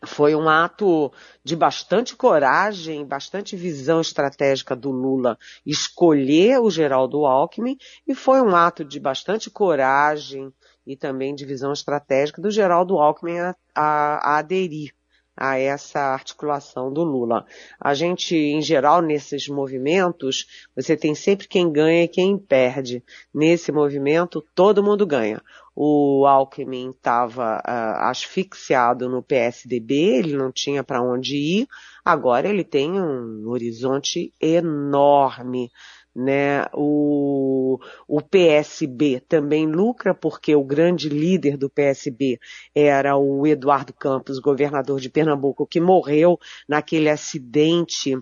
foi 0.05 0.35
um 0.35 0.47
ato 0.47 1.11
de 1.43 1.55
bastante 1.55 2.15
coragem, 2.15 3.05
bastante 3.05 3.55
visão 3.55 4.01
estratégica 4.01 4.75
do 4.75 4.91
Lula 4.91 5.37
escolher 5.65 6.59
o 6.59 6.69
Geraldo 6.69 7.25
Alckmin 7.25 7.77
e 8.07 8.13
foi 8.13 8.41
um 8.41 8.55
ato 8.55 8.83
de 8.83 8.99
bastante 8.99 9.49
coragem 9.49 10.53
e 10.85 10.95
também 10.95 11.33
de 11.33 11.45
visão 11.45 11.73
estratégica 11.73 12.41
do 12.41 12.51
Geraldo 12.51 12.97
Alckmin 12.97 13.39
a, 13.39 13.55
a, 13.73 14.33
a 14.33 14.37
aderir 14.37 14.93
a 15.37 15.57
essa 15.57 15.99
articulação 15.99 16.93
do 16.93 17.03
Lula. 17.03 17.45
A 17.79 17.93
gente, 17.93 18.35
em 18.35 18.61
geral, 18.61 19.01
nesses 19.01 19.49
movimentos, 19.49 20.47
você 20.73 20.95
tem 20.95 21.13
sempre 21.13 21.47
quem 21.47 21.69
ganha 21.69 22.03
e 22.03 22.07
quem 22.07 22.37
perde. 22.37 23.03
Nesse 23.33 23.71
movimento, 23.71 24.41
todo 24.55 24.83
mundo 24.83 25.05
ganha 25.05 25.41
o 25.75 26.25
Alckmin 26.25 26.91
estava 26.91 27.57
uh, 27.57 28.09
asfixiado 28.09 29.09
no 29.09 29.21
PSDB, 29.21 29.93
ele 29.93 30.37
não 30.37 30.51
tinha 30.51 30.83
para 30.83 31.01
onde 31.01 31.35
ir, 31.35 31.67
agora 32.03 32.47
ele 32.47 32.63
tem 32.63 32.93
um 32.93 33.49
horizonte 33.49 34.33
enorme. 34.39 35.69
Né? 36.15 36.65
O, 36.73 37.77
o 38.07 38.21
PSB 38.21 39.19
também 39.27 39.67
lucra 39.67 40.13
porque 40.13 40.55
o 40.55 40.63
grande 40.63 41.09
líder 41.09 41.57
do 41.57 41.69
PSB 41.69 42.39
era 42.73 43.17
o 43.17 43.45
Eduardo 43.45 43.91
Campos, 43.91 44.39
governador 44.39 45.01
de 45.01 45.09
Pernambuco, 45.09 45.67
que 45.67 45.81
morreu 45.81 46.39
naquele 46.69 47.09
acidente 47.09 48.17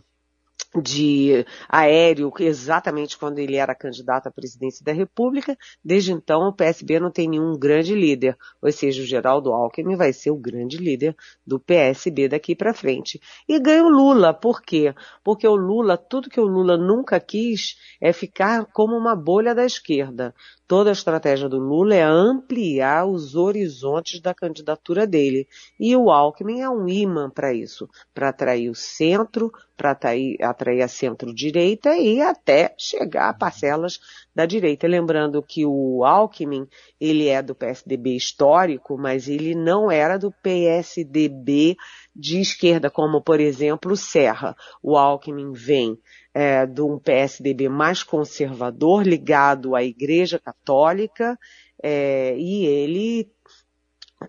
de 0.82 1.46
aéreo 1.70 2.32
exatamente 2.40 3.18
quando 3.18 3.40
ele 3.40 3.56
era 3.56 3.76
candidato 3.76 4.28
à 4.28 4.32
presidência 4.32 4.84
da 4.84 4.92
República. 4.92 5.58
Desde 5.84 6.12
então, 6.12 6.48
o 6.48 6.54
PSB 6.54 7.00
não 7.00 7.12
tem 7.12 7.30
nenhum 7.30 7.58
grande 7.58 7.94
líder, 7.94 8.38
ou 8.62 8.72
seja, 8.72 9.02
o 9.02 9.06
Geraldo 9.06 9.52
Alckmin 9.52 9.96
vai 9.96 10.12
ser 10.14 10.32
o 10.32 10.38
grande 10.38 10.78
líder 10.78 11.16
do 11.46 11.60
PSB 11.60 12.28
daqui 12.30 12.56
para 12.56 12.74
frente. 12.74 13.20
E 13.48 13.60
ganha 13.60 13.84
o 13.84 13.90
Lula, 13.90 14.34
por 14.34 14.62
quê? 14.62 14.94
Porque 15.24 15.48
o 15.48 15.56
Lula, 15.56 15.98
tudo 15.98 16.30
que 16.30 16.40
o 16.40 16.46
Lula 16.46 16.78
nunca 16.78 17.20
quis 17.20 17.78
é 18.02 18.12
ficar 18.12 18.66
como 18.66 18.98
uma 18.98 19.16
bolha 19.16 19.54
da 19.54 19.66
esquerda. 19.66 20.34
Toda 20.76 20.90
a 20.90 20.92
estratégia 20.92 21.48
do 21.48 21.60
Lula 21.60 21.94
é 21.94 22.02
ampliar 22.02 23.06
os 23.06 23.36
horizontes 23.36 24.20
da 24.20 24.34
candidatura 24.34 25.06
dele. 25.06 25.48
E 25.80 25.96
o 25.96 26.10
Alckmin 26.10 26.62
é 26.62 26.68
um 26.68 26.90
imã 26.90 27.30
para 27.30 27.54
isso, 27.54 27.88
para 28.12 28.30
atrair 28.30 28.72
o 28.72 28.74
centro, 28.74 29.52
para 29.78 29.92
atrair, 29.92 30.36
atrair 30.42 30.82
a 30.82 30.88
centro-direita 30.88 31.96
e 31.96 32.20
até 32.22 32.74
chegar 32.76 33.30
a 33.30 33.34
parcelas 33.36 34.00
da 34.34 34.48
direita. 34.48 34.88
Lembrando 34.88 35.44
que 35.44 35.64
o 35.64 36.04
Alckmin, 36.04 36.68
ele 37.00 37.28
é 37.28 37.44
do 37.44 37.54
PSDB 37.54 38.16
histórico, 38.16 38.98
mas 38.98 39.28
ele 39.28 39.54
não 39.54 39.92
era 39.92 40.18
do 40.18 40.32
PSDB 40.32 41.78
de 42.16 42.42
esquerda, 42.42 42.90
como 42.90 43.22
por 43.22 43.40
exemplo 43.40 43.96
Serra. 43.96 44.56
O 44.82 44.98
Alckmin 44.98 45.52
vem 45.52 46.00
é, 46.34 46.66
de 46.66 46.82
um 46.82 46.98
PSDB 46.98 47.70
mais 47.70 48.04
conservador, 48.04 49.06
ligado 49.06 49.76
à 49.76 49.84
Igreja 49.84 50.40
Católica, 50.40 51.38
é, 51.82 52.36
e 52.38 52.66
ele 52.66 53.32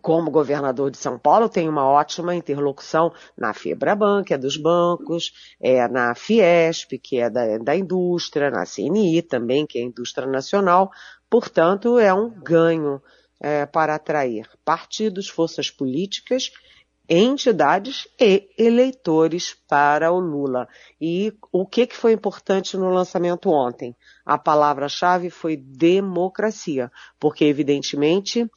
como 0.02 0.30
governador 0.30 0.90
de 0.90 0.98
São 0.98 1.18
Paulo, 1.18 1.48
tem 1.48 1.68
uma 1.68 1.84
ótima 1.84 2.34
interlocução 2.34 3.12
na 3.36 3.52
Febraban, 3.52 4.22
que 4.24 4.34
é 4.34 4.38
dos 4.38 4.56
bancos, 4.56 5.32
é, 5.60 5.86
na 5.88 6.14
Fiesp, 6.14 6.98
que 6.98 7.18
é 7.18 7.30
da, 7.30 7.58
da 7.58 7.76
indústria, 7.76 8.50
na 8.50 8.64
CNI 8.64 9.22
também, 9.22 9.66
que 9.66 9.78
é 9.78 9.82
a 9.82 9.86
indústria 9.86 10.26
nacional. 10.26 10.90
Portanto, 11.30 11.98
é 11.98 12.12
um 12.12 12.28
ganho 12.28 13.00
é, 13.40 13.66
para 13.66 13.94
atrair 13.94 14.48
partidos, 14.64 15.28
forças 15.28 15.70
políticas, 15.70 16.50
entidades 17.08 18.08
e 18.18 18.48
eleitores 18.56 19.54
para 19.68 20.10
o 20.10 20.18
Lula. 20.18 20.68
E 21.00 21.32
o 21.52 21.66
que, 21.66 21.86
que 21.86 21.96
foi 21.96 22.12
importante 22.12 22.76
no 22.76 22.88
lançamento 22.88 23.50
ontem? 23.50 23.94
A 24.24 24.38
palavra-chave 24.38 25.30
foi 25.30 25.56
democracia, 25.56 26.90
porque 27.18 27.44
evidentemente 27.44 28.50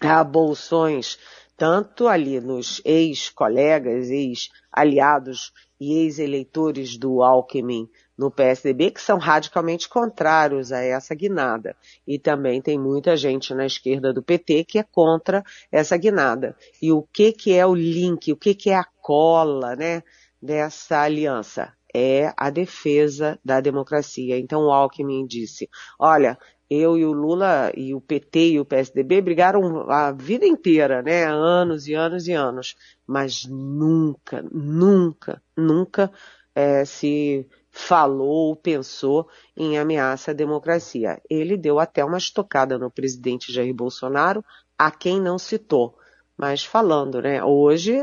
há 0.00 0.22
bolsões 0.24 1.18
tanto 1.58 2.06
ali 2.06 2.40
nos 2.40 2.80
ex-colegas, 2.84 4.08
ex-aliados 4.10 5.52
e 5.80 5.98
ex-eleitores 5.98 6.96
do 6.96 7.20
Alckmin 7.20 7.90
no 8.16 8.30
PSDB 8.30 8.92
que 8.92 9.00
são 9.00 9.18
radicalmente 9.18 9.88
contrários 9.88 10.70
a 10.70 10.80
essa 10.80 11.16
guinada. 11.16 11.76
E 12.06 12.16
também 12.16 12.62
tem 12.62 12.78
muita 12.78 13.16
gente 13.16 13.52
na 13.54 13.66
esquerda 13.66 14.12
do 14.12 14.22
PT 14.22 14.64
que 14.64 14.78
é 14.78 14.84
contra 14.84 15.44
essa 15.70 15.96
guinada. 15.96 16.56
E 16.80 16.92
o 16.92 17.02
que 17.02 17.32
que 17.32 17.52
é 17.52 17.66
o 17.66 17.74
link, 17.74 18.32
o 18.32 18.36
que 18.36 18.54
que 18.54 18.70
é 18.70 18.76
a 18.76 18.86
cola, 19.02 19.74
né, 19.74 20.04
dessa 20.40 21.00
aliança? 21.02 21.72
É 21.92 22.32
a 22.36 22.50
defesa 22.50 23.38
da 23.44 23.60
democracia. 23.60 24.38
Então 24.38 24.66
o 24.66 24.70
Alckmin 24.70 25.26
disse, 25.26 25.68
olha, 25.98 26.38
eu 26.70 26.98
e 26.98 27.04
o 27.04 27.12
Lula 27.12 27.72
e 27.74 27.94
o 27.94 28.00
PT 28.00 28.50
e 28.50 28.60
o 28.60 28.64
PSDB 28.64 29.20
brigaram 29.20 29.90
a 29.90 30.12
vida 30.12 30.46
inteira, 30.46 31.02
né? 31.02 31.24
Anos 31.24 31.88
e 31.88 31.94
anos 31.94 32.28
e 32.28 32.32
anos. 32.32 32.76
Mas 33.06 33.46
nunca, 33.46 34.44
nunca, 34.52 35.42
nunca 35.56 36.12
é, 36.54 36.84
se 36.84 37.46
falou 37.70 38.48
ou 38.48 38.56
pensou 38.56 39.28
em 39.56 39.78
ameaça 39.78 40.32
à 40.32 40.34
democracia. 40.34 41.20
Ele 41.30 41.56
deu 41.56 41.78
até 41.78 42.04
uma 42.04 42.18
estocada 42.18 42.78
no 42.78 42.90
presidente 42.90 43.52
Jair 43.52 43.72
Bolsonaro, 43.72 44.44
a 44.76 44.90
quem 44.90 45.20
não 45.20 45.38
citou. 45.38 45.96
Mas 46.36 46.64
falando, 46.64 47.22
né? 47.22 47.42
Hoje 47.42 47.98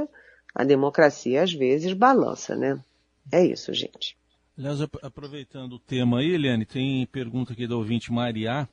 a 0.54 0.64
democracia 0.64 1.44
às 1.44 1.54
vezes 1.54 1.94
balança, 1.94 2.56
né? 2.56 2.80
É 3.32 3.46
isso, 3.46 3.74
gente. 3.74 4.18
Aliás, 4.58 4.80
aproveitando 5.04 5.74
o 5.74 5.80
tema 5.80 6.20
aí, 6.20 6.32
Eliane, 6.32 6.66
tem 6.66 7.06
pergunta 7.08 7.52
aqui 7.52 7.68
da 7.68 7.76
ouvinte 7.76 8.10
Maria. 8.10 8.70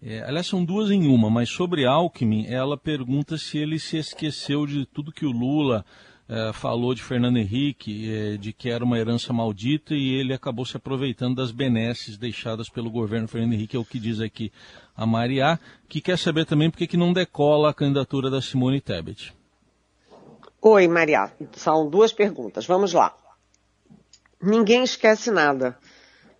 É, 0.00 0.22
aliás, 0.22 0.46
são 0.46 0.64
duas 0.64 0.88
em 0.88 1.08
uma, 1.08 1.28
mas 1.28 1.48
sobre 1.48 1.84
Alckmin, 1.84 2.46
ela 2.46 2.76
pergunta 2.76 3.36
se 3.36 3.58
ele 3.58 3.80
se 3.80 3.96
esqueceu 3.96 4.64
de 4.66 4.86
tudo 4.86 5.10
que 5.10 5.26
o 5.26 5.32
Lula 5.32 5.84
é, 6.28 6.52
falou 6.52 6.94
de 6.94 7.02
Fernando 7.02 7.38
Henrique, 7.38 8.08
é, 8.08 8.36
de 8.36 8.52
que 8.52 8.70
era 8.70 8.84
uma 8.84 9.00
herança 9.00 9.32
maldita, 9.32 9.94
e 9.94 10.14
ele 10.14 10.32
acabou 10.32 10.64
se 10.64 10.76
aproveitando 10.76 11.34
das 11.34 11.50
benesses 11.50 12.16
deixadas 12.16 12.68
pelo 12.68 12.88
governo 12.88 13.26
Fernando 13.26 13.54
Henrique, 13.54 13.76
é 13.76 13.80
o 13.80 13.84
que 13.84 13.98
diz 13.98 14.20
aqui 14.20 14.52
a 14.96 15.04
Maria, 15.04 15.58
que 15.88 16.00
quer 16.00 16.18
saber 16.18 16.46
também 16.46 16.70
por 16.70 16.78
que 16.78 16.96
não 16.96 17.12
decola 17.12 17.70
a 17.70 17.74
candidatura 17.74 18.30
da 18.30 18.40
Simone 18.40 18.80
Tebet. 18.80 19.34
Oi, 20.62 20.86
Maria. 20.86 21.32
São 21.54 21.90
duas 21.90 22.12
perguntas. 22.12 22.64
Vamos 22.64 22.92
lá 22.92 23.12
ninguém 24.42 24.82
esquece 24.84 25.30
nada. 25.30 25.78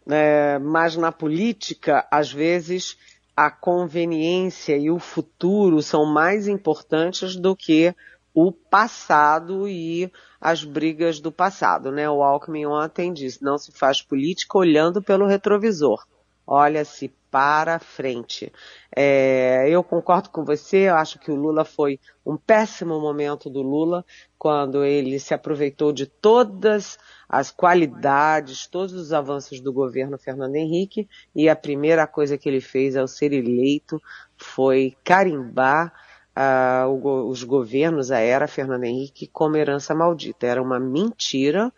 É, 0.09 0.59
mas 0.59 0.97
na 0.97 1.11
política, 1.11 2.07
às 2.11 2.33
vezes, 2.33 2.97
a 3.37 3.51
conveniência 3.51 4.77
e 4.77 4.91
o 4.91 4.99
futuro 4.99 5.83
são 5.83 6.07
mais 6.07 6.47
importantes 6.47 7.37
do 7.37 7.57
que 7.57 7.95
o 8.33 8.53
passado 8.53 9.67
e 9.67 10.13
as 10.41 10.63
brigas 10.63 11.21
do 11.21 11.33
passado, 11.33 11.91
né? 11.91 12.09
O 12.09 12.23
Alckmin 12.23 12.67
ontem 12.67 13.13
disse, 13.13 13.43
não 13.43 13.59
se 13.59 13.73
faz 13.73 14.03
política 14.03 14.59
olhando 14.59 15.03
pelo 15.03 15.27
retrovisor. 15.27 16.07
Olha-se 16.47 17.13
para 17.37 17.79
frente. 17.79 18.51
É, 18.91 19.69
eu 19.69 19.85
concordo 19.85 20.31
com 20.31 20.43
você, 20.43 20.89
eu 20.89 20.95
acho 20.95 21.19
que 21.19 21.31
o 21.31 21.35
Lula 21.35 21.67
foi 21.67 22.01
um 22.25 22.35
péssimo 22.35 22.99
momento 22.99 23.51
do 23.51 23.61
Lula, 23.61 24.07
quando 24.39 24.83
ele 24.83 25.21
se 25.21 25.35
aproveitou 25.35 25.93
de 25.93 26.07
todas 26.07 26.99
as 27.29 27.51
qualidades, 27.51 28.67
todos 28.67 28.95
os 28.95 29.13
avanços 29.13 29.61
do 29.61 29.71
governo 29.71 30.17
Fernando 30.17 30.57
Henrique, 30.57 31.07
e 31.35 31.47
a 31.47 31.55
primeira 31.55 32.07
coisa 32.07 32.39
que 32.39 32.49
ele 32.49 32.63
fez 32.63 32.97
ao 32.97 33.07
ser 33.07 33.35
eleito 33.35 34.01
foi 34.39 34.97
carimbar 35.05 35.93
uh, 36.35 37.29
os 37.29 37.45
governos, 37.45 38.11
a 38.11 38.19
era 38.19 38.49
Fernando 38.49 38.85
Henrique, 38.85 39.27
como 39.27 39.59
herança 39.59 39.95
maldita. 39.95 40.47
Era 40.47 40.63
uma 40.63 40.81
mentira, 40.81 41.71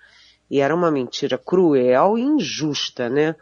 e 0.49 0.61
era 0.61 0.73
uma 0.73 0.93
mentira 0.93 1.37
cruel 1.37 2.17
e 2.17 2.23
injusta, 2.23 3.09
né? 3.11 3.35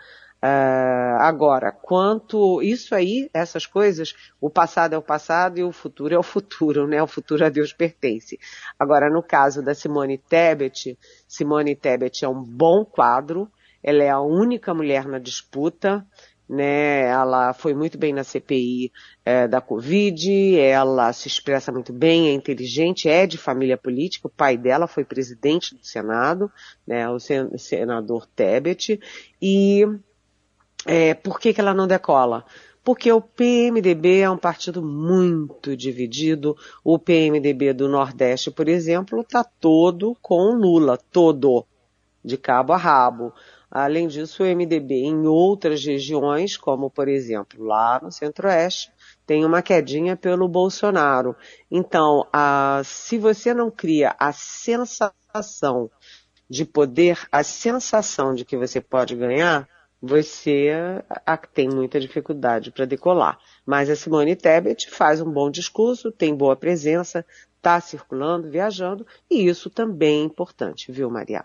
Uh, 0.42 1.16
agora, 1.18 1.72
quanto 1.72 2.62
isso 2.62 2.94
aí, 2.94 3.30
essas 3.32 3.64
coisas, 3.66 4.14
o 4.40 4.50
passado 4.50 4.94
é 4.94 4.98
o 4.98 5.02
passado 5.02 5.58
e 5.58 5.64
o 5.64 5.72
futuro 5.72 6.14
é 6.14 6.18
o 6.18 6.22
futuro, 6.22 6.86
né? 6.86 7.02
O 7.02 7.06
futuro 7.06 7.44
a 7.44 7.48
Deus 7.48 7.72
pertence. 7.72 8.38
Agora, 8.78 9.10
no 9.10 9.22
caso 9.22 9.62
da 9.62 9.74
Simone 9.74 10.18
Tebet, 10.18 10.98
Simone 11.26 11.74
Tebet 11.74 12.24
é 12.24 12.28
um 12.28 12.42
bom 12.42 12.84
quadro, 12.84 13.50
ela 13.82 14.02
é 14.02 14.10
a 14.10 14.20
única 14.20 14.74
mulher 14.74 15.06
na 15.06 15.18
disputa, 15.18 16.06
né? 16.48 17.08
Ela 17.08 17.52
foi 17.52 17.74
muito 17.74 17.98
bem 17.98 18.12
na 18.12 18.22
CPI 18.22 18.92
é, 19.24 19.48
da 19.48 19.60
Covid, 19.60 20.58
ela 20.60 21.12
se 21.12 21.28
expressa 21.28 21.72
muito 21.72 21.92
bem, 21.92 22.28
é 22.28 22.32
inteligente, 22.32 23.08
é 23.08 23.26
de 23.26 23.38
família 23.38 23.76
política, 23.76 24.28
o 24.28 24.30
pai 24.30 24.56
dela 24.56 24.86
foi 24.86 25.04
presidente 25.04 25.74
do 25.74 25.84
Senado, 25.84 26.50
né? 26.86 27.08
O 27.08 27.18
senador 27.18 28.26
Tebet, 28.26 29.00
e 29.40 29.84
é, 30.86 31.14
por 31.14 31.38
que, 31.40 31.52
que 31.52 31.60
ela 31.60 31.74
não 31.74 31.86
decola? 31.86 32.44
Porque 32.84 33.10
o 33.10 33.20
PMDB 33.20 34.20
é 34.20 34.30
um 34.30 34.38
partido 34.38 34.80
muito 34.80 35.76
dividido. 35.76 36.56
O 36.84 36.98
PMDB 36.98 37.72
do 37.72 37.88
Nordeste, 37.88 38.50
por 38.50 38.68
exemplo, 38.68 39.20
está 39.22 39.42
todo 39.42 40.16
com 40.22 40.54
Lula, 40.54 40.96
todo, 41.10 41.66
de 42.24 42.36
cabo 42.36 42.72
a 42.72 42.76
rabo. 42.76 43.32
Além 43.68 44.06
disso, 44.06 44.44
o 44.44 44.46
MDB 44.46 45.04
em 45.04 45.26
outras 45.26 45.84
regiões, 45.84 46.56
como 46.56 46.88
por 46.88 47.08
exemplo 47.08 47.64
lá 47.64 48.00
no 48.00 48.12
Centro-Oeste, 48.12 48.92
tem 49.26 49.44
uma 49.44 49.60
quedinha 49.60 50.16
pelo 50.16 50.46
Bolsonaro. 50.46 51.34
Então, 51.68 52.24
a, 52.32 52.80
se 52.84 53.18
você 53.18 53.52
não 53.52 53.68
cria 53.68 54.14
a 54.16 54.32
sensação 54.32 55.90
de 56.48 56.64
poder, 56.64 57.18
a 57.32 57.42
sensação 57.42 58.32
de 58.32 58.44
que 58.44 58.56
você 58.56 58.80
pode 58.80 59.16
ganhar, 59.16 59.68
você 60.00 60.70
a, 61.24 61.36
tem 61.36 61.68
muita 61.68 61.98
dificuldade 61.98 62.70
para 62.70 62.84
decolar. 62.84 63.38
Mas 63.64 63.90
a 63.90 63.96
Simone 63.96 64.36
Tebet 64.36 64.90
faz 64.90 65.20
um 65.20 65.30
bom 65.30 65.50
discurso, 65.50 66.12
tem 66.12 66.34
boa 66.34 66.56
presença, 66.56 67.24
está 67.56 67.80
circulando, 67.80 68.50
viajando, 68.50 69.06
e 69.30 69.46
isso 69.46 69.68
também 69.68 70.20
é 70.20 70.24
importante, 70.24 70.92
viu, 70.92 71.10
Maria? 71.10 71.44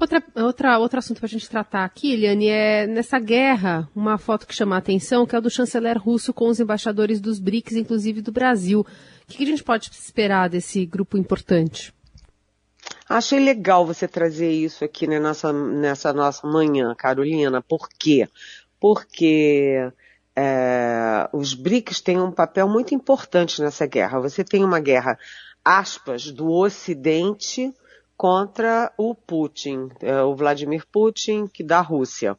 Outra, 0.00 0.22
outra, 0.36 0.78
outro 0.78 0.98
assunto 1.00 1.18
para 1.18 1.26
a 1.26 1.28
gente 1.28 1.50
tratar 1.50 1.84
aqui, 1.84 2.12
Eliane, 2.12 2.46
é 2.46 2.86
nessa 2.86 3.18
guerra, 3.18 3.88
uma 3.96 4.16
foto 4.16 4.46
que 4.46 4.54
chama 4.54 4.76
a 4.76 4.78
atenção, 4.78 5.26
que 5.26 5.34
é 5.34 5.38
o 5.38 5.42
do 5.42 5.50
chanceler 5.50 5.98
russo 5.98 6.32
com 6.32 6.46
os 6.46 6.60
embaixadores 6.60 7.20
dos 7.20 7.40
BRICS, 7.40 7.72
inclusive 7.72 8.22
do 8.22 8.30
Brasil. 8.30 8.80
O 8.80 8.86
que, 9.26 9.38
que 9.38 9.42
a 9.42 9.46
gente 9.46 9.64
pode 9.64 9.90
esperar 9.90 10.48
desse 10.48 10.86
grupo 10.86 11.18
importante? 11.18 11.92
Achei 13.08 13.38
legal 13.38 13.86
você 13.86 14.06
trazer 14.06 14.50
isso 14.50 14.84
aqui 14.84 15.06
né, 15.06 15.18
nessa, 15.18 16.12
nossa 16.12 16.46
manhã, 16.46 16.94
Carolina. 16.94 17.62
Por 17.62 17.88
quê? 17.88 18.28
Porque 18.78 19.90
é, 20.36 21.28
os 21.32 21.54
BRICS 21.54 22.00
têm 22.02 22.20
um 22.20 22.30
papel 22.30 22.68
muito 22.68 22.94
importante 22.94 23.62
nessa 23.62 23.86
guerra. 23.86 24.20
Você 24.20 24.44
tem 24.44 24.62
uma 24.62 24.78
guerra, 24.78 25.18
aspas, 25.64 26.30
do 26.30 26.50
Ocidente 26.50 27.74
contra 28.16 28.92
o 28.98 29.14
Putin, 29.14 29.88
é, 30.00 30.22
o 30.22 30.34
Vladimir 30.34 30.84
Putin, 30.92 31.46
que 31.46 31.64
da 31.64 31.80
Rússia 31.80 32.36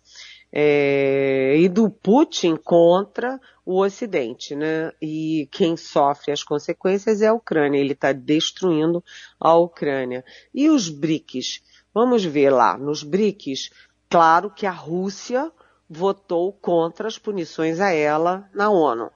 é, 0.51 1.55
e 1.57 1.69
do 1.69 1.89
Putin 1.89 2.55
contra 2.55 3.39
o 3.65 3.81
Ocidente, 3.81 4.55
né? 4.55 4.91
E 5.01 5.47
quem 5.51 5.77
sofre 5.77 6.31
as 6.31 6.43
consequências 6.43 7.21
é 7.21 7.27
a 7.27 7.33
Ucrânia. 7.33 7.79
Ele 7.79 7.93
está 7.93 8.11
destruindo 8.11 9.03
a 9.39 9.55
Ucrânia. 9.55 10.25
E 10.53 10.69
os 10.69 10.89
BRICS? 10.89 11.61
Vamos 11.93 12.23
ver 12.23 12.49
lá. 12.49 12.77
Nos 12.77 13.03
BRICS, 13.03 13.69
claro 14.09 14.49
que 14.49 14.65
a 14.65 14.71
Rússia 14.71 15.51
votou 15.89 16.51
contra 16.53 17.07
as 17.07 17.17
punições 17.17 17.79
a 17.79 17.91
ela 17.91 18.49
na 18.53 18.69
ONU. 18.69 19.11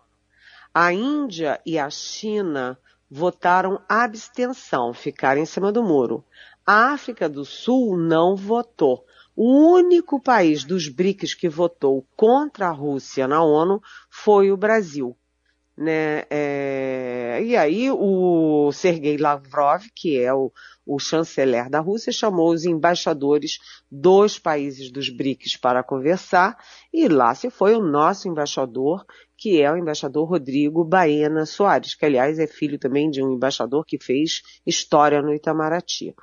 A 0.74 0.92
Índia 0.92 1.62
e 1.66 1.78
a 1.78 1.90
China 1.90 2.78
votaram 3.10 3.80
abstenção, 3.88 4.92
ficaram 4.92 5.40
em 5.40 5.46
cima 5.46 5.72
do 5.72 5.84
muro. 5.84 6.24
A 6.66 6.94
África 6.94 7.30
do 7.30 7.46
Sul 7.46 7.96
não 7.98 8.36
votou. 8.36 9.06
O 9.36 9.74
único 9.74 10.22
país 10.22 10.64
dos 10.64 10.88
BRICS 10.88 11.34
que 11.34 11.50
votou 11.50 12.06
contra 12.16 12.68
a 12.68 12.72
Rússia 12.72 13.28
na 13.28 13.44
ONU 13.44 13.82
foi 14.10 14.52
o 14.52 14.58
Brasil. 14.58 15.18
Né? 15.76 16.24
É... 16.30 17.42
E 17.44 17.56
aí 17.56 17.90
o 17.90 18.72
Sergei 18.72 19.18
Lavrov, 19.18 19.82
que 19.96 20.20
é 20.20 20.32
o, 20.32 20.52
o 20.86 21.00
chanceler 21.00 21.68
da 21.68 21.80
Rússia, 21.80 22.14
chamou 22.14 22.54
os 22.54 22.64
embaixadores 22.64 23.58
dos 23.92 24.38
países 24.38 24.92
dos 24.92 25.10
BRICS 25.10 25.58
para 25.58 25.84
conversar, 25.84 26.56
e 26.94 27.08
lá 27.08 27.34
se 27.34 27.50
foi 27.50 27.74
o 27.74 27.82
nosso 27.82 28.28
embaixador, 28.28 29.04
que 29.36 29.62
é 29.62 29.72
o 29.72 29.76
embaixador 29.76 30.30
Rodrigo 30.30 30.86
Baena 30.86 31.46
Soares, 31.46 31.96
que 31.96 32.06
aliás 32.06 32.38
é 32.38 32.46
filho 32.46 32.78
também 32.78 33.10
de 33.10 33.24
um 33.24 33.34
embaixador 33.34 33.84
que 33.84 33.98
fez 33.98 34.44
história 34.66 35.22
no 35.22 35.34
Itamaraty. 35.34 36.14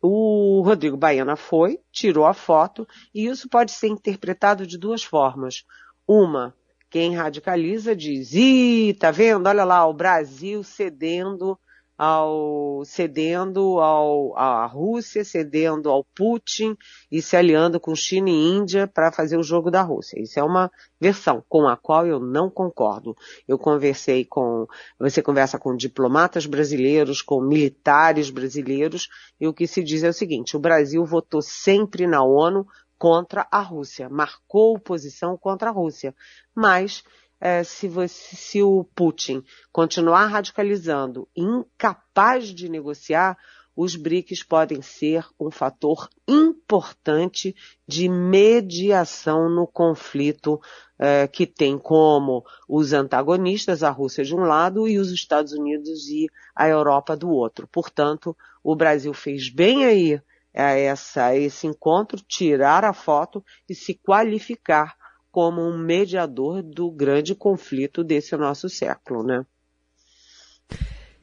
O 0.00 0.62
Rodrigo 0.64 0.96
Baena 0.96 1.36
foi, 1.36 1.80
tirou 1.90 2.24
a 2.24 2.32
foto, 2.32 2.86
e 3.12 3.26
isso 3.26 3.48
pode 3.48 3.72
ser 3.72 3.88
interpretado 3.88 4.66
de 4.66 4.78
duas 4.78 5.02
formas. 5.02 5.64
Uma, 6.06 6.54
quem 6.88 7.14
radicaliza 7.14 7.94
diz, 7.94 8.32
ih, 8.32 8.94
tá 8.98 9.10
vendo? 9.10 9.46
Olha 9.46 9.64
lá, 9.64 9.86
o 9.86 9.92
Brasil 9.92 10.62
cedendo 10.62 11.58
ao 11.98 12.84
cedendo 12.84 13.80
ao, 13.80 14.38
à 14.38 14.64
Rússia, 14.66 15.24
cedendo 15.24 15.90
ao 15.90 16.04
Putin 16.04 16.76
e 17.10 17.20
se 17.20 17.36
aliando 17.36 17.80
com 17.80 17.92
China 17.96 18.30
e 18.30 18.32
Índia 18.32 18.86
para 18.86 19.10
fazer 19.10 19.36
o 19.36 19.42
jogo 19.42 19.68
da 19.68 19.82
Rússia. 19.82 20.22
Isso 20.22 20.38
é 20.38 20.42
uma 20.42 20.70
versão 21.00 21.42
com 21.48 21.66
a 21.66 21.76
qual 21.76 22.06
eu 22.06 22.20
não 22.20 22.48
concordo. 22.48 23.16
Eu 23.48 23.58
conversei 23.58 24.24
com, 24.24 24.68
você 24.96 25.20
conversa 25.20 25.58
com 25.58 25.74
diplomatas 25.74 26.46
brasileiros, 26.46 27.20
com 27.20 27.40
militares 27.40 28.30
brasileiros, 28.30 29.08
e 29.40 29.48
o 29.48 29.52
que 29.52 29.66
se 29.66 29.82
diz 29.82 30.04
é 30.04 30.10
o 30.10 30.14
seguinte, 30.14 30.56
o 30.56 30.60
Brasil 30.60 31.04
votou 31.04 31.42
sempre 31.42 32.06
na 32.06 32.22
ONU 32.22 32.64
contra 32.96 33.46
a 33.50 33.60
Rússia, 33.60 34.08
marcou 34.08 34.78
posição 34.78 35.36
contra 35.36 35.70
a 35.70 35.72
Rússia, 35.72 36.14
mas 36.54 37.02
é, 37.40 37.62
se, 37.62 37.88
você, 37.88 38.36
se 38.36 38.62
o 38.62 38.84
Putin 38.94 39.42
continuar 39.72 40.26
radicalizando, 40.26 41.28
incapaz 41.36 42.48
de 42.48 42.68
negociar, 42.68 43.36
os 43.80 43.94
BRICS 43.94 44.42
podem 44.42 44.82
ser 44.82 45.24
um 45.38 45.52
fator 45.52 46.08
importante 46.26 47.54
de 47.86 48.08
mediação 48.08 49.48
no 49.48 49.68
conflito 49.68 50.60
é, 50.98 51.28
que 51.28 51.46
tem 51.46 51.78
como 51.78 52.44
os 52.68 52.92
antagonistas 52.92 53.84
a 53.84 53.90
Rússia 53.90 54.24
de 54.24 54.34
um 54.34 54.40
lado 54.40 54.88
e 54.88 54.98
os 54.98 55.12
Estados 55.12 55.52
Unidos 55.52 56.08
e 56.08 56.26
a 56.56 56.66
Europa 56.66 57.16
do 57.16 57.30
outro. 57.30 57.68
Portanto, 57.68 58.36
o 58.64 58.74
Brasil 58.74 59.14
fez 59.14 59.48
bem 59.48 59.84
aí 59.84 60.20
a 60.52 60.72
essa, 60.72 61.26
a 61.26 61.36
esse 61.36 61.68
encontro, 61.68 62.20
tirar 62.20 62.84
a 62.84 62.92
foto 62.92 63.44
e 63.68 63.76
se 63.76 63.94
qualificar 63.94 64.97
como 65.38 65.62
um 65.62 65.78
mediador 65.78 66.64
do 66.64 66.90
grande 66.90 67.32
conflito 67.32 68.02
desse 68.02 68.36
nosso 68.36 68.68
século, 68.68 69.22
né? 69.22 69.46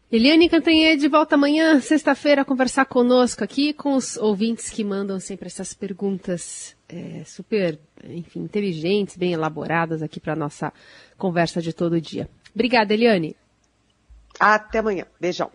Eliane 0.09 0.47
Cantanhede 0.47 1.09
volta 1.09 1.35
amanhã, 1.35 1.81
sexta-feira, 1.81 2.43
a 2.43 2.45
conversar 2.45 2.85
conosco 2.85 3.43
aqui 3.43 3.73
com 3.73 3.93
os 3.93 4.15
ouvintes 4.15 4.69
que 4.69 4.85
mandam 4.85 5.19
sempre 5.19 5.47
essas 5.47 5.73
perguntas 5.73 6.77
é, 6.87 7.25
super, 7.25 7.77
enfim, 8.05 8.39
inteligentes, 8.39 9.17
bem 9.17 9.33
elaboradas 9.33 10.01
aqui 10.01 10.21
para 10.21 10.33
nossa 10.33 10.71
conversa 11.17 11.61
de 11.61 11.73
todo 11.73 11.99
dia. 11.99 12.29
Obrigada, 12.53 12.93
Eliane. 12.93 13.35
Até 14.39 14.79
amanhã. 14.79 15.05
Beijão. 15.19 15.51